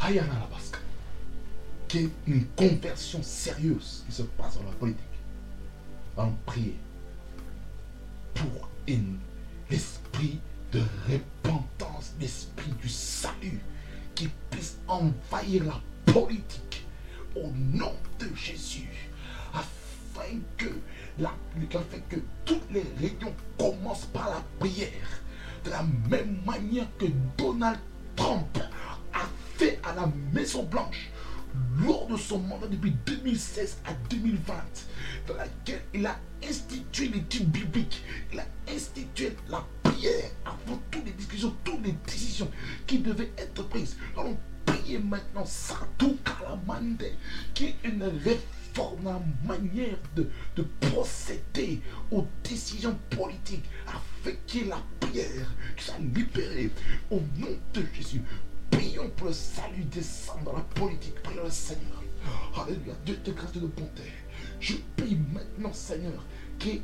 [0.00, 0.78] Ayana la basque.
[1.88, 5.04] Qu'il y ait une conversion sérieuse qui se passe dans la politique.
[6.16, 6.76] On prier
[8.34, 8.68] pour
[9.70, 10.38] l'esprit
[10.72, 13.60] de repentance, l'esprit du salut
[14.14, 16.86] qui puisse envahir la politique
[17.36, 19.10] au nom de Jésus
[19.54, 20.68] afin que
[21.18, 21.32] la,
[21.90, 24.90] fait que toutes les réunions commencent par la prière.
[25.64, 27.78] De la même manière que Donald
[28.16, 28.58] Trump
[29.12, 29.26] a
[29.56, 31.10] fait à la Maison Blanche
[31.84, 34.54] lors de son mandat depuis 2016 à 2020,
[35.26, 41.12] dans laquelle il a institué l'étude biblique, il a institué la prière avant toutes les
[41.12, 42.50] discussions, toutes les décisions
[42.86, 43.96] qui devaient être prises.
[44.14, 47.04] Nous allons prier maintenant Satou Kalamande,
[47.54, 48.48] qui est une réforme
[49.04, 50.28] la manière de,
[50.80, 51.80] procéder
[52.10, 55.46] aux décisions politiques afin que la prière
[55.76, 56.70] soit libérée
[57.10, 58.22] au nom de Jésus.
[58.70, 61.20] Prions pour le salut descendre dans la politique.
[61.22, 62.02] Prions le Seigneur.
[62.56, 62.94] Alléluia.
[63.04, 64.02] Dieu te grâce de bonté.
[64.60, 66.24] Je prie maintenant, Seigneur,
[66.58, 66.82] qu'il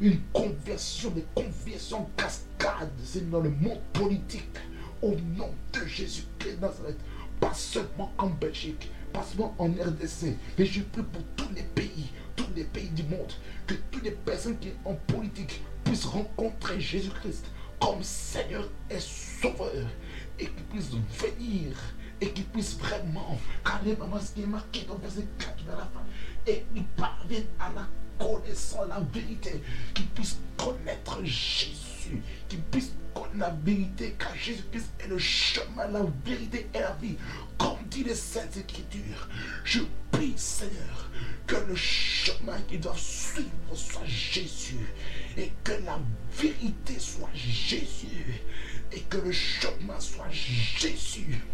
[0.00, 2.90] une conversion, des conversions cascades,
[3.30, 4.58] dans le monde politique.
[5.00, 6.98] Au nom de Jésus-Christ Nazareth.
[7.40, 12.10] Pas seulement en Belgique, pas seulement en RDC, mais je prie pour tous les pays,
[12.36, 13.32] tous les pays du monde,
[13.66, 17.46] que toutes les personnes qui sont en politique puissent rencontrer Jésus-Christ
[17.80, 19.88] comme Seigneur et Sauveur,
[20.42, 21.76] et qu'ils puissent venir,
[22.20, 26.04] et qu'ils puissent vraiment, carrément ce qui est marqué dans verset 4 vers la fin,
[26.46, 27.86] et qu'ils parviennent à la
[28.18, 29.62] connaissance, la vérité,
[29.94, 31.92] qu'ils puissent connaître Jésus.
[32.02, 36.92] Jésus, qui puisse connaître la vérité, car Jésus-Christ est le chemin, la vérité et la
[37.00, 37.16] vie.
[37.58, 39.28] Comme dit les Saintes Écritures,
[39.64, 39.80] je
[40.10, 41.10] prie, Seigneur,
[41.46, 44.86] que le chemin qu'ils doivent suivre soit Jésus,
[45.36, 45.98] et que la
[46.36, 48.42] vérité soit Jésus,
[48.94, 51.44] et que le chemin soit Jésus.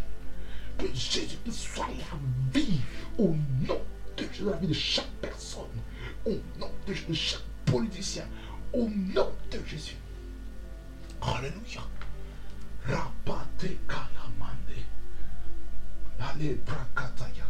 [0.78, 2.80] Que Jésus soit la vie
[3.18, 3.34] au
[3.66, 3.80] nom
[4.16, 5.64] de Jésus, la vie de chaque personne,
[6.24, 8.24] au nom de de chaque politicien,
[8.72, 9.97] au nom de Jésus.
[11.20, 11.82] Alléluia.
[16.39, 17.45] Allez, brakataya.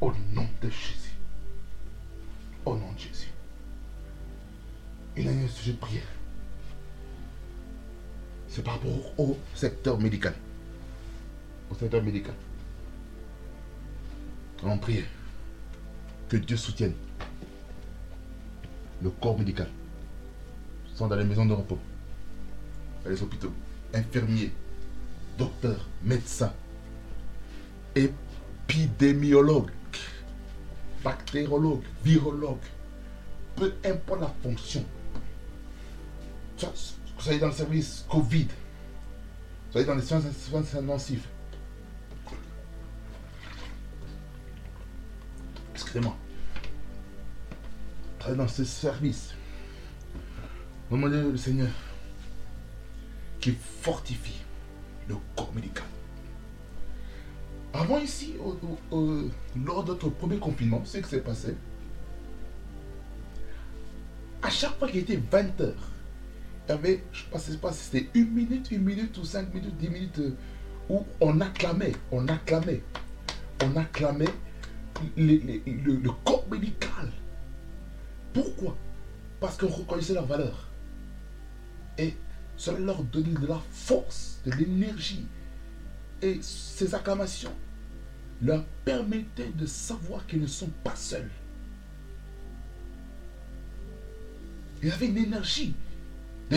[0.00, 1.16] Au nom de Jésus.
[2.64, 3.30] Au nom de Jésus.
[5.16, 6.02] Il a un sujet de prière.
[8.54, 10.32] C'est par rapport au secteur médical.
[11.72, 12.34] Au secteur médical.
[14.62, 15.02] On prie
[16.28, 16.94] que Dieu soutienne
[19.02, 19.68] le corps médical.
[20.94, 21.80] Sont dans les maisons de repos,
[23.02, 23.52] dans les hôpitaux,
[23.92, 24.52] infirmiers,
[25.36, 26.52] docteurs, médecins,
[27.96, 29.72] épidémiologues,
[31.02, 32.58] bactériologues, virologues,
[33.56, 34.84] peu importe la fonction.
[37.14, 40.22] Que vous soyez dans le service Covid, vous soyez dans les soins
[40.76, 41.28] intensifs.
[45.74, 46.16] Excusez-moi
[48.32, 49.34] dans ce service.
[50.90, 51.68] Demandez le Seigneur
[53.40, 53.52] qui
[53.82, 54.40] fortifie
[55.08, 55.84] le corps médical.
[57.72, 58.34] Avant ici,
[58.90, 61.54] lors de notre premier confinement, ce qui s'est passé,
[64.42, 65.90] à chaque fois qu'il était 20 heures,
[66.68, 69.76] y avait, je ne sais pas si c'était une minute, une minute ou cinq minutes,
[69.76, 70.36] dix minutes, euh,
[70.88, 72.82] où on acclamait, on acclamait,
[73.62, 74.28] on acclamait
[75.16, 77.10] le corps médical
[78.34, 78.76] pourquoi?
[79.40, 80.68] Parce qu'on reconnaissait leur valeur.
[81.96, 82.14] Et
[82.56, 85.24] cela leur donnait de la force, de l'énergie.
[86.20, 87.54] Et ces acclamations
[88.42, 91.30] leur permettaient de savoir qu'ils ne sont pas seuls.
[94.82, 95.74] Il y avait une énergie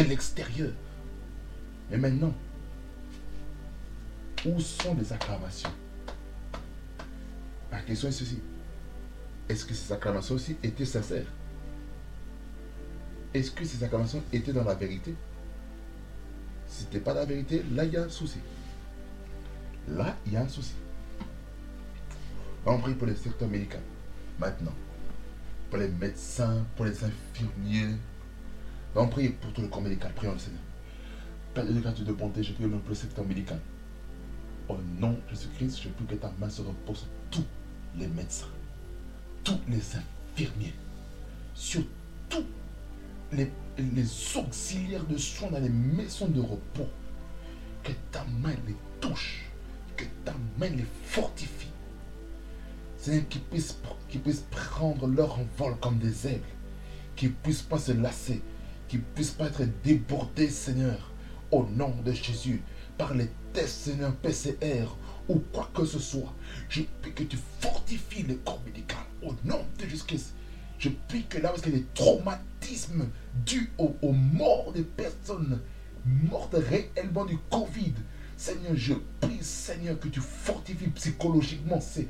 [0.04, 0.72] l'extérieur.
[1.89, 2.34] Mais maintenant,
[4.45, 5.72] où sont les acclamations?
[7.72, 8.39] La question est ceci.
[9.50, 11.28] Est-ce que ces acclamations aussi étaient sincères?
[13.34, 15.14] Est-ce que ces acclamations étaient dans la vérité?
[16.68, 18.39] Si ce pas la vérité, là, il y a un souci.
[19.88, 20.74] Là, il y a un souci.
[22.66, 23.82] On prie pour le secteur médical.
[24.39, 24.74] Maintenant.
[25.70, 27.95] Pour les médecins, pour les infirmiers.
[28.96, 30.12] On prie pour tout le corps médical.
[30.16, 30.62] Prions le Seigneur.
[31.54, 33.60] Père de grâce de bonté, je prie pour le secteur médical.
[34.70, 37.46] Au nom de Jésus-Christ, je prie que ta main se repose sur tous
[37.98, 38.48] les médecins,
[39.44, 40.74] tous les infirmiers,
[41.54, 41.82] sur
[42.30, 42.46] tous
[43.32, 43.52] les,
[44.36, 46.90] auxiliaires de soins dans les maisons de repos.
[47.84, 49.46] Que ta main les touche,
[49.96, 51.70] que ta main les fortifie.
[52.98, 53.78] Seigneur, qu'ils puissent,
[54.24, 56.44] puissent prendre leur envol comme des aigles,
[57.16, 58.42] qu'ils puissent pas se lasser,
[58.88, 61.12] qu'ils puissent pas être débordés, Seigneur,
[61.52, 62.62] au nom de Jésus,
[62.98, 64.88] par les tests, Seigneur, PCR
[65.30, 66.34] ou quoi que ce soit.
[66.70, 70.34] Je prie que tu fortifies le corps médical au nom de Jésus-Christ.
[70.80, 73.08] Je prie que là où il y a des traumatismes
[73.46, 75.60] dus aux, morts des personnes
[76.06, 77.94] mortes réellement du Covid,
[78.38, 82.08] Seigneur, je prie, Seigneur, que tu fortifies psychologiquement ces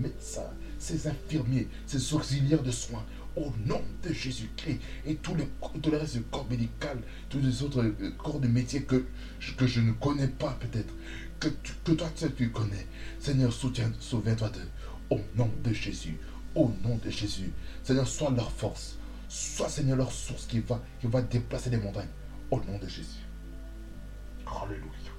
[0.00, 3.04] médecins, ces infirmiers, ces auxiliaires de soins,
[3.36, 5.44] au nom de Jésus-Christ et tout le,
[5.80, 9.04] tout reste du corps médical, tous les autres euh, corps de métier que,
[9.40, 10.92] je ne connais pas peut-être,
[11.40, 11.48] que,
[11.84, 12.86] que toi tu connais.
[13.18, 14.68] Seigneur, soutiens, souviens-toi d'eux.
[15.10, 16.18] Au nom de Jésus,
[16.54, 17.52] au nom de Jésus.
[17.82, 18.96] Seigneur, sois leur force.
[19.28, 22.08] Sois, Seigneur, leur source qui va, qui va déplacer les montagnes.
[22.50, 23.26] Au nom de Jésus.
[24.46, 25.12] Alléluia.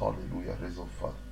[0.00, 0.54] Alléluia.
[0.60, 1.29] Réseau Fad.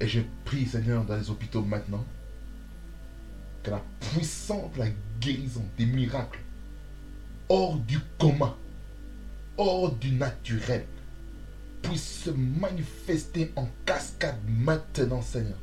[0.00, 2.04] Et je prie, Seigneur, dans les hôpitaux maintenant.
[3.62, 4.86] Que la puissance, la
[5.20, 6.40] guérison, des miracles,
[7.48, 8.56] hors du commun,
[9.58, 10.86] hors du naturel,
[11.82, 15.58] puisse se manifester en cascade maintenant, Seigneur.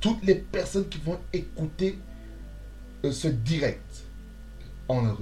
[0.00, 1.98] Toutes les personnes qui vont écouter
[3.04, 4.05] euh, ce direct
[4.88, 5.16] en,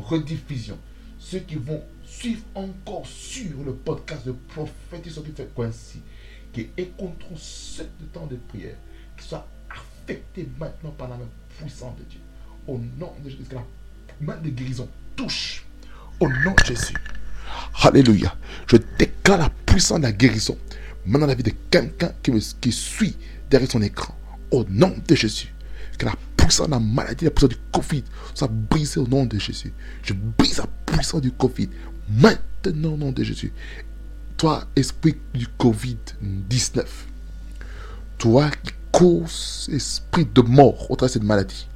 [0.00, 0.78] rediffusion,
[1.18, 6.00] ceux qui vont suivre encore sur le podcast de prophétie qui fait ainsi,
[6.52, 7.82] qui écouteront ce
[8.12, 8.76] temps de prière,
[9.16, 12.20] qui soient affecté maintenant par la main puissante de Dieu.
[12.66, 13.64] Au nom de Jésus, que la
[14.20, 15.64] main de guérison touche.
[16.20, 16.94] Au nom de Jésus.
[17.82, 18.36] Alléluia.
[18.66, 20.56] Je déclare la puissance de la guérison.
[21.06, 23.16] Maintenant, la vie de quelqu'un qui, qui suit
[23.50, 24.14] derrière son écran.
[24.50, 25.52] Au nom de Jésus.
[25.98, 26.14] Que la
[26.68, 29.72] la maladie, la puissance du Covid soit brisée au nom de Jésus.
[30.02, 31.68] Je brise la puissance du Covid.
[32.08, 33.52] Maintenant, au nom de Jésus.
[34.36, 36.84] Toi, esprit du Covid-19.
[38.18, 41.66] Toi qui cause esprit de mort au travers de cette maladie.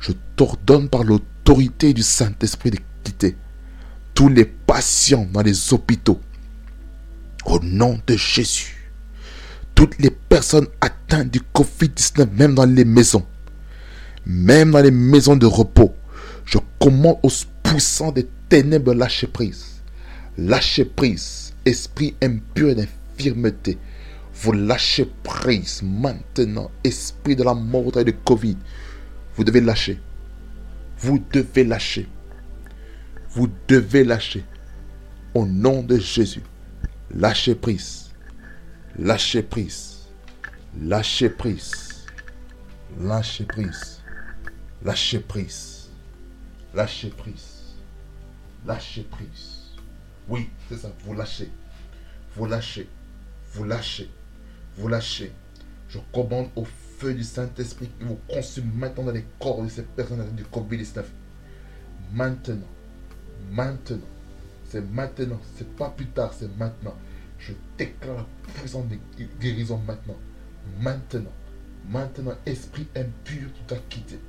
[0.00, 3.36] Je t'ordonne par l'autorité du Saint-Esprit de quitter
[4.14, 6.20] tous les patients dans les hôpitaux.
[7.44, 8.92] Au nom de Jésus.
[9.74, 13.24] Toutes les personnes atteintes du Covid-19, même dans les maisons,
[14.26, 15.94] même dans les maisons de repos,
[16.44, 17.30] je commande aux
[17.62, 19.82] puissants des ténèbres lâcher prise.
[20.36, 23.78] Lâcher prise, esprit impur d'infirmité.
[24.34, 28.56] Vous lâchez prise maintenant, esprit de la mort et de Covid.
[29.34, 30.00] Vous devez lâcher.
[30.98, 32.08] Vous devez lâcher.
[33.30, 34.44] Vous devez lâcher.
[35.34, 36.42] Au nom de Jésus.
[37.14, 38.10] Lâchez prise.
[38.98, 40.06] Lâchez prise.
[40.80, 42.04] Lâchez prise.
[43.00, 43.97] Lâchez prise.
[44.84, 45.88] Lâchez prise.
[46.72, 47.74] Lâchez prise.
[48.64, 49.72] Lâchez prise.
[50.28, 50.92] Oui, c'est ça.
[51.04, 51.50] Vous lâchez.
[52.36, 52.88] Vous lâchez.
[53.52, 54.08] Vous lâchez.
[54.76, 55.32] Vous lâchez.
[55.88, 56.64] Je commande au
[56.98, 61.02] feu du Saint-Esprit qui vous consume maintenant dans les corps de ces personnes du Covid-19.
[62.12, 62.68] Maintenant.
[63.50, 64.06] Maintenant.
[64.68, 65.40] C'est maintenant.
[65.56, 66.94] C'est pas plus tard, c'est maintenant.
[67.40, 68.96] Je déclare la puissance de
[69.40, 70.16] guérison maintenant.
[70.80, 71.32] Maintenant.
[71.88, 74.20] Maintenant, esprit impur, tu dois quitter.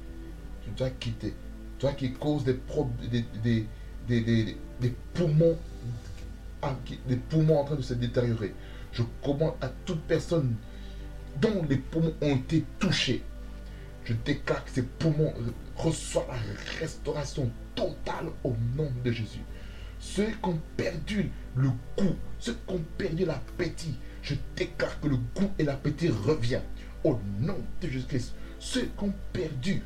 [0.70, 1.34] Tu dois quitter.
[1.80, 2.60] Toi qui cause des,
[3.10, 3.66] des,
[4.08, 5.58] des, des, poumons,
[7.08, 8.54] des poumons en train de se détériorer.
[8.92, 10.56] Je commande à toute personne
[11.42, 13.24] dont les poumons ont été touchés.
[14.04, 15.34] Je déclare que ces poumons
[15.76, 19.42] reçoivent la restauration totale au nom de Jésus.
[20.00, 25.18] Ceux qui ont perdu le goût, ceux qui ont perdu l'appétit, je déclare que le
[25.18, 26.62] goût et l'appétit reviennent
[27.04, 28.34] au nom de Jésus-Christ.
[28.60, 29.82] Ceux qui ont perdu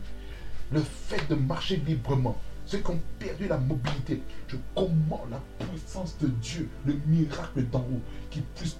[0.73, 6.17] le fait de marcher librement, ceux qui ont perdu la mobilité, je commande la puissance
[6.19, 8.01] de Dieu, le miracle d'en haut,
[8.31, 8.77] qui puisse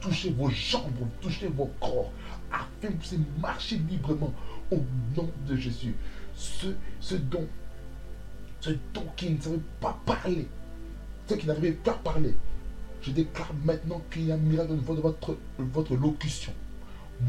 [0.00, 2.12] toucher vos jambes, toucher vos corps,
[2.52, 4.32] afin que vous puissiez marcher librement
[4.70, 4.76] au
[5.16, 5.94] nom de Jésus.
[6.34, 7.46] Ceux, ce dont,
[8.60, 10.48] ce dont qui ne savait pas parler,
[11.28, 12.34] ceux qui n'arrivaient pas à parler,
[13.00, 16.52] je déclare maintenant qu'il y a un miracle au niveau de votre locution.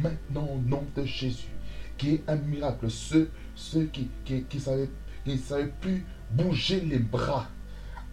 [0.02, 1.55] Maintenant, au nom de Jésus,
[1.98, 2.90] qui est un miracle.
[2.90, 4.90] Ceux, ceux qui, qui, qui savaient
[5.26, 7.48] ne savait plus bouger les bras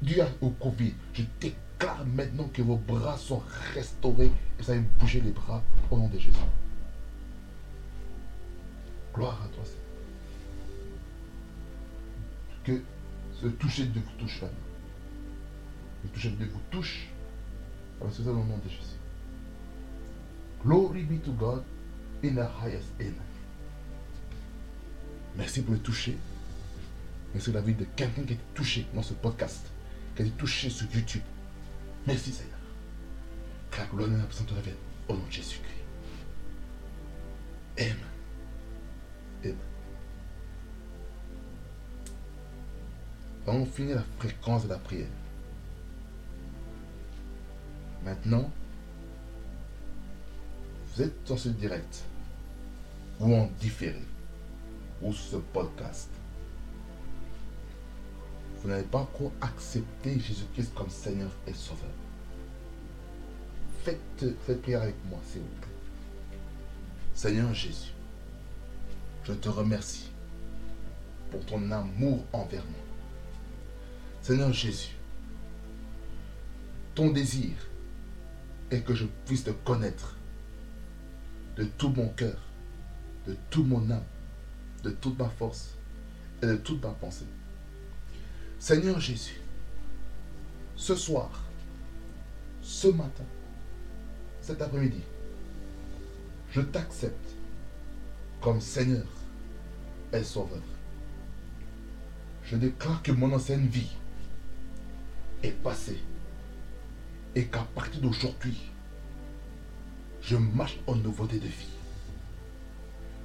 [0.01, 0.95] dû au Covid.
[1.13, 3.43] Je déclare maintenant que vos bras sont
[3.75, 6.39] restaurés et vous savez bouger les bras au nom de Jésus.
[9.15, 9.83] Gloire à toi, Seigneur.
[12.65, 12.83] Que
[13.41, 14.49] ce toucher de vous touche là.
[16.05, 17.09] Le toucher de vous touche.
[18.01, 18.97] Parce que c'est au nom de Jésus.
[20.65, 21.63] Glory be to God
[22.25, 22.89] in the highest.
[23.01, 23.32] Amen.
[25.37, 26.17] Merci pour le toucher
[27.39, 29.67] c'est la vie de quelqu'un qui est touché dans ce podcast,
[30.15, 31.23] qui a été touché sur YouTube.
[32.07, 32.53] Merci Seigneur.
[33.71, 34.75] Car la gloire et la puissance te reviennent
[35.09, 35.73] au nom de Jésus-Christ.
[37.79, 37.97] Amen.
[39.45, 39.57] Amen.
[43.47, 45.09] On finit la fréquence de la prière.
[48.05, 48.51] Maintenant,
[50.95, 52.05] vous êtes dans ce direct
[53.21, 54.03] ou en différé
[55.03, 56.11] ou ce podcast
[58.63, 61.91] vous n'avez pas encore accepté Jésus-Christ comme Seigneur et Sauveur.
[63.83, 66.39] Faites cette prière avec moi, s'il vous plaît.
[67.13, 67.93] Seigneur Jésus,
[69.25, 70.11] je te remercie
[71.31, 72.85] pour ton amour envers moi.
[74.23, 74.95] Seigneur Jésus,
[76.95, 77.51] ton désir
[78.71, 80.17] est que je puisse te connaître
[81.57, 82.39] de tout mon cœur,
[83.27, 84.05] de tout mon âme,
[84.83, 85.71] de toute ma force
[86.43, 87.27] et de toute ma pensée.
[88.59, 89.41] Seigneur Jésus,
[90.77, 91.31] ce soir,
[92.61, 93.25] ce matin,
[94.41, 95.03] cet après-midi,
[96.53, 97.35] je t'accepte
[98.41, 99.07] comme Seigneur
[100.13, 100.63] et Sauveur.
[102.45, 103.91] Je déclare que mon ancienne vie
[105.43, 106.01] est passée
[107.35, 108.59] et qu'à partir d'aujourd'hui,
[110.23, 111.73] je marche en nouveauté de vie.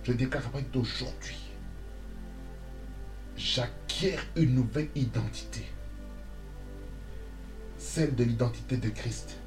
[0.03, 1.46] Je déclare qu'à partir d'aujourd'hui,
[3.37, 5.63] j'acquiers une nouvelle identité.
[7.77, 9.37] Celle de l'identité de Christ.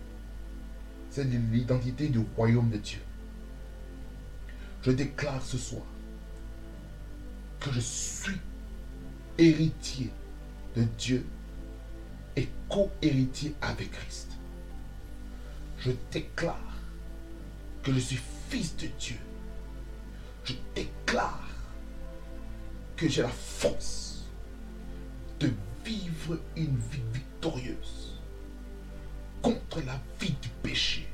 [1.11, 3.01] Celle de l'identité du royaume de Dieu.
[4.82, 5.82] Je déclare ce soir
[7.59, 8.41] que je suis
[9.36, 10.11] héritier
[10.76, 11.26] de Dieu
[12.36, 14.30] et co-héritier avec Christ.
[15.80, 16.76] Je déclare
[17.82, 19.16] que je suis fils de Dieu.
[20.45, 21.49] Je déclare
[23.09, 24.24] j'ai la force
[25.38, 25.51] de
[25.84, 28.20] vivre une vie victorieuse
[29.40, 31.09] contre la vie du péché,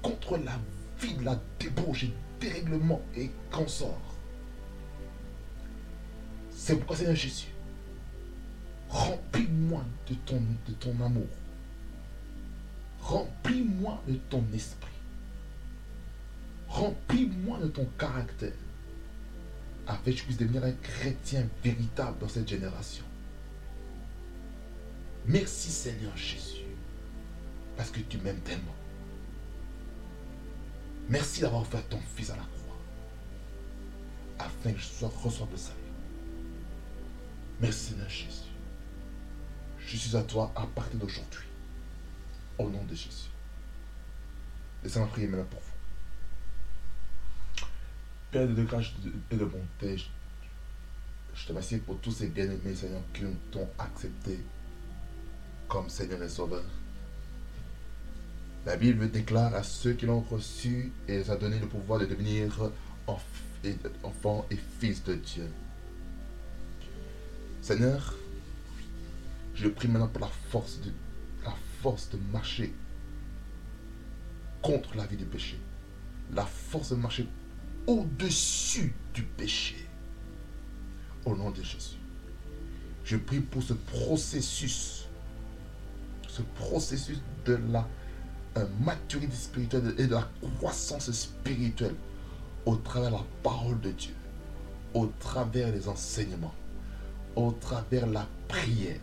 [0.00, 0.58] contre la
[1.00, 4.00] vie de la débauche et dérèglement et consort.
[6.50, 7.48] C'est pourquoi Seigneur Jésus,
[8.88, 11.26] remplis-moi de ton, de ton amour.
[13.00, 14.90] Remplis-moi de ton esprit.
[16.68, 18.52] Remplis-moi de ton caractère
[19.86, 23.04] afin que je puisse devenir un chrétien véritable dans cette génération.
[25.26, 26.64] Merci Seigneur Jésus,
[27.76, 28.74] parce que tu m'aimes tellement.
[31.08, 32.78] Merci d'avoir offert ton Fils à la croix,
[34.38, 35.76] afin que je sois reçoive le salut.
[37.60, 38.46] Merci Seigneur Jésus.
[39.78, 41.46] Je suis à toi à partir d'aujourd'hui.
[42.58, 43.30] Au nom de Jésus.
[44.82, 45.75] Laissez-moi prier maintenant pour vous.
[48.30, 48.86] Père de grâce
[49.30, 49.96] et de bonté,
[51.34, 53.22] je te remercie pour tous ces bien-aimés, Seigneur, qui
[53.52, 54.40] t'ont accepté
[55.68, 56.64] comme Seigneur et Sauveur.
[58.64, 62.06] La Bible déclare à ceux qui l'ont reçu et les a donné le pouvoir de
[62.06, 62.52] devenir
[64.02, 65.48] enfants et fils de Dieu.
[67.62, 68.14] Seigneur,
[69.54, 70.90] je prie maintenant pour la force de,
[71.44, 72.72] la force de marcher
[74.62, 75.58] contre la vie du péché.
[76.32, 77.28] La force de marcher
[77.86, 79.76] au-dessus du péché.
[81.24, 81.96] Au nom de Jésus.
[83.04, 85.06] Je prie pour ce processus,
[86.28, 87.86] ce processus de la
[88.56, 90.28] euh, maturité spirituelle et de la
[90.58, 91.94] croissance spirituelle
[92.64, 94.14] au travers de la parole de Dieu,
[94.94, 96.54] au travers des enseignements,
[97.36, 99.00] au travers la prière,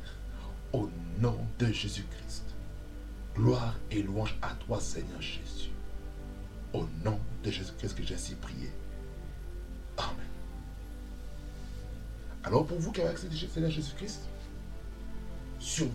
[0.73, 2.43] au nom de Jésus-Christ.
[3.35, 5.62] Gloire et louange à toi, Seigneur Jésus.
[6.73, 8.71] Au nom de Jésus-Christ que j'ai ainsi prié.
[9.97, 10.27] Amen.
[12.43, 14.21] Alors pour vous qui avez accès Seigneur Jésus-Christ,
[15.59, 15.87] sur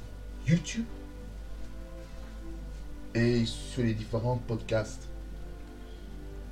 [0.47, 0.85] YouTube
[3.14, 5.09] et sur les différents podcasts,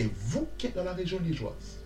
[0.01, 1.79] Et vous qui êtes dans la région liégeoise,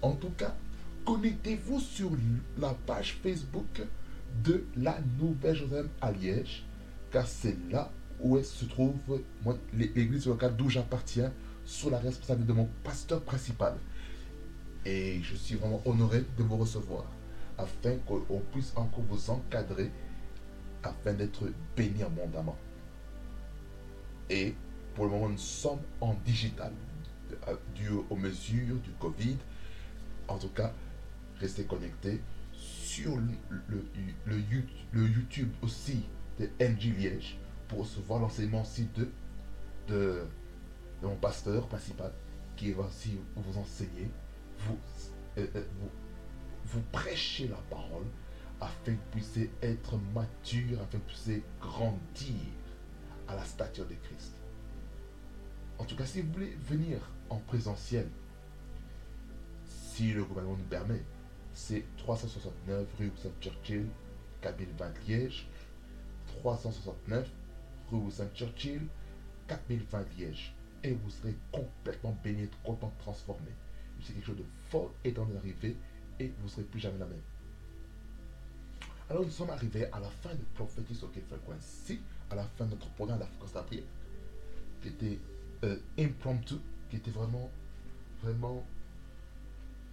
[0.00, 0.56] en tout cas,
[1.04, 2.10] connectez-vous sur
[2.58, 3.82] la page Facebook
[4.42, 6.64] de la Nouvelle-Jérusalem à Liège,
[7.10, 8.94] car c'est là où se trouve
[9.74, 11.30] l'église locale d'où j'appartiens,
[11.70, 13.76] sous la responsabilité de mon pasteur principal.
[14.84, 17.04] Et je suis vraiment honoré de vous recevoir,
[17.56, 19.88] afin qu'on puisse encore vous encadrer,
[20.82, 21.44] afin d'être
[21.76, 22.56] béni abondamment.
[24.28, 24.54] Et
[24.94, 26.72] pour le moment, nous sommes en digital,
[27.46, 29.36] euh, dû aux mesures du Covid.
[30.26, 30.72] En tout cas,
[31.38, 32.20] restez connectés
[32.52, 33.84] sur le,
[34.26, 36.02] le, YouTube aussi
[36.40, 39.08] de NG Liège pour recevoir l'enseignement aussi de,
[39.88, 40.22] de,
[41.02, 42.12] mon pasteur principal
[42.56, 44.10] qui va aussi vous enseigner,
[44.58, 44.78] vous,
[45.38, 45.64] euh, euh,
[46.66, 48.04] vous, prêcher la parole
[48.60, 52.36] afin que vous puissiez être mature, afin que vous puissiez grandir
[53.28, 54.34] à la stature de Christ.
[55.78, 56.98] En tout cas, si vous voulez venir
[57.30, 58.06] en présentiel,
[59.64, 61.02] si le gouvernement nous permet,
[61.54, 63.86] c'est 369 rue Saint-Churchill,
[64.40, 65.48] Kabyle 20 Liège.
[66.42, 67.28] 369
[67.90, 68.82] rue Saint-Churchill,
[69.48, 70.54] 4020 Liège.
[70.82, 73.50] Et vous serez complètement béni, complètement transformé.
[74.02, 75.76] C'est quelque chose de fort et dans l'arrivée
[76.18, 77.20] et vous ne serez plus jamais la même.
[79.10, 82.00] Alors nous sommes arrivés à la fin de Prophétie OK Frequency,
[82.30, 83.84] à la fin de notre programme La fréquence de prière,
[84.80, 85.18] qui était
[85.64, 86.54] euh, impromptu,
[86.88, 87.50] qui était vraiment,
[88.22, 88.64] vraiment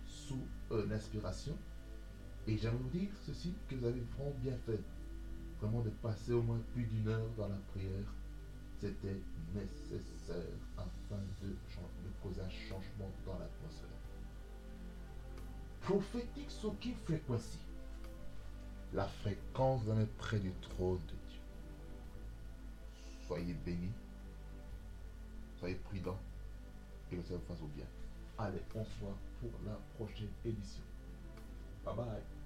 [0.07, 0.39] sous
[0.71, 1.57] euh, l'inspiration.
[2.47, 4.79] Et j'aimerais vous dire ceci, que vous avez vraiment bien fait.
[5.59, 8.13] Vraiment de passer au moins plus d'une heure dans la prière.
[8.79, 9.21] C'était
[9.55, 10.35] nécessaire
[10.77, 13.89] afin de, de causer un changement dans l'atmosphère.
[15.81, 16.49] Prophétique
[16.79, 17.59] qui Frequency.
[18.93, 21.41] La fréquence d'un près du trône de Dieu.
[23.25, 23.93] Soyez bénis.
[25.59, 26.19] Soyez prudents.
[27.11, 27.85] Et le Seigneur fasse au bien.
[28.37, 30.83] Allez, bonsoir pour la prochaine édition.
[31.83, 32.36] Bye bye.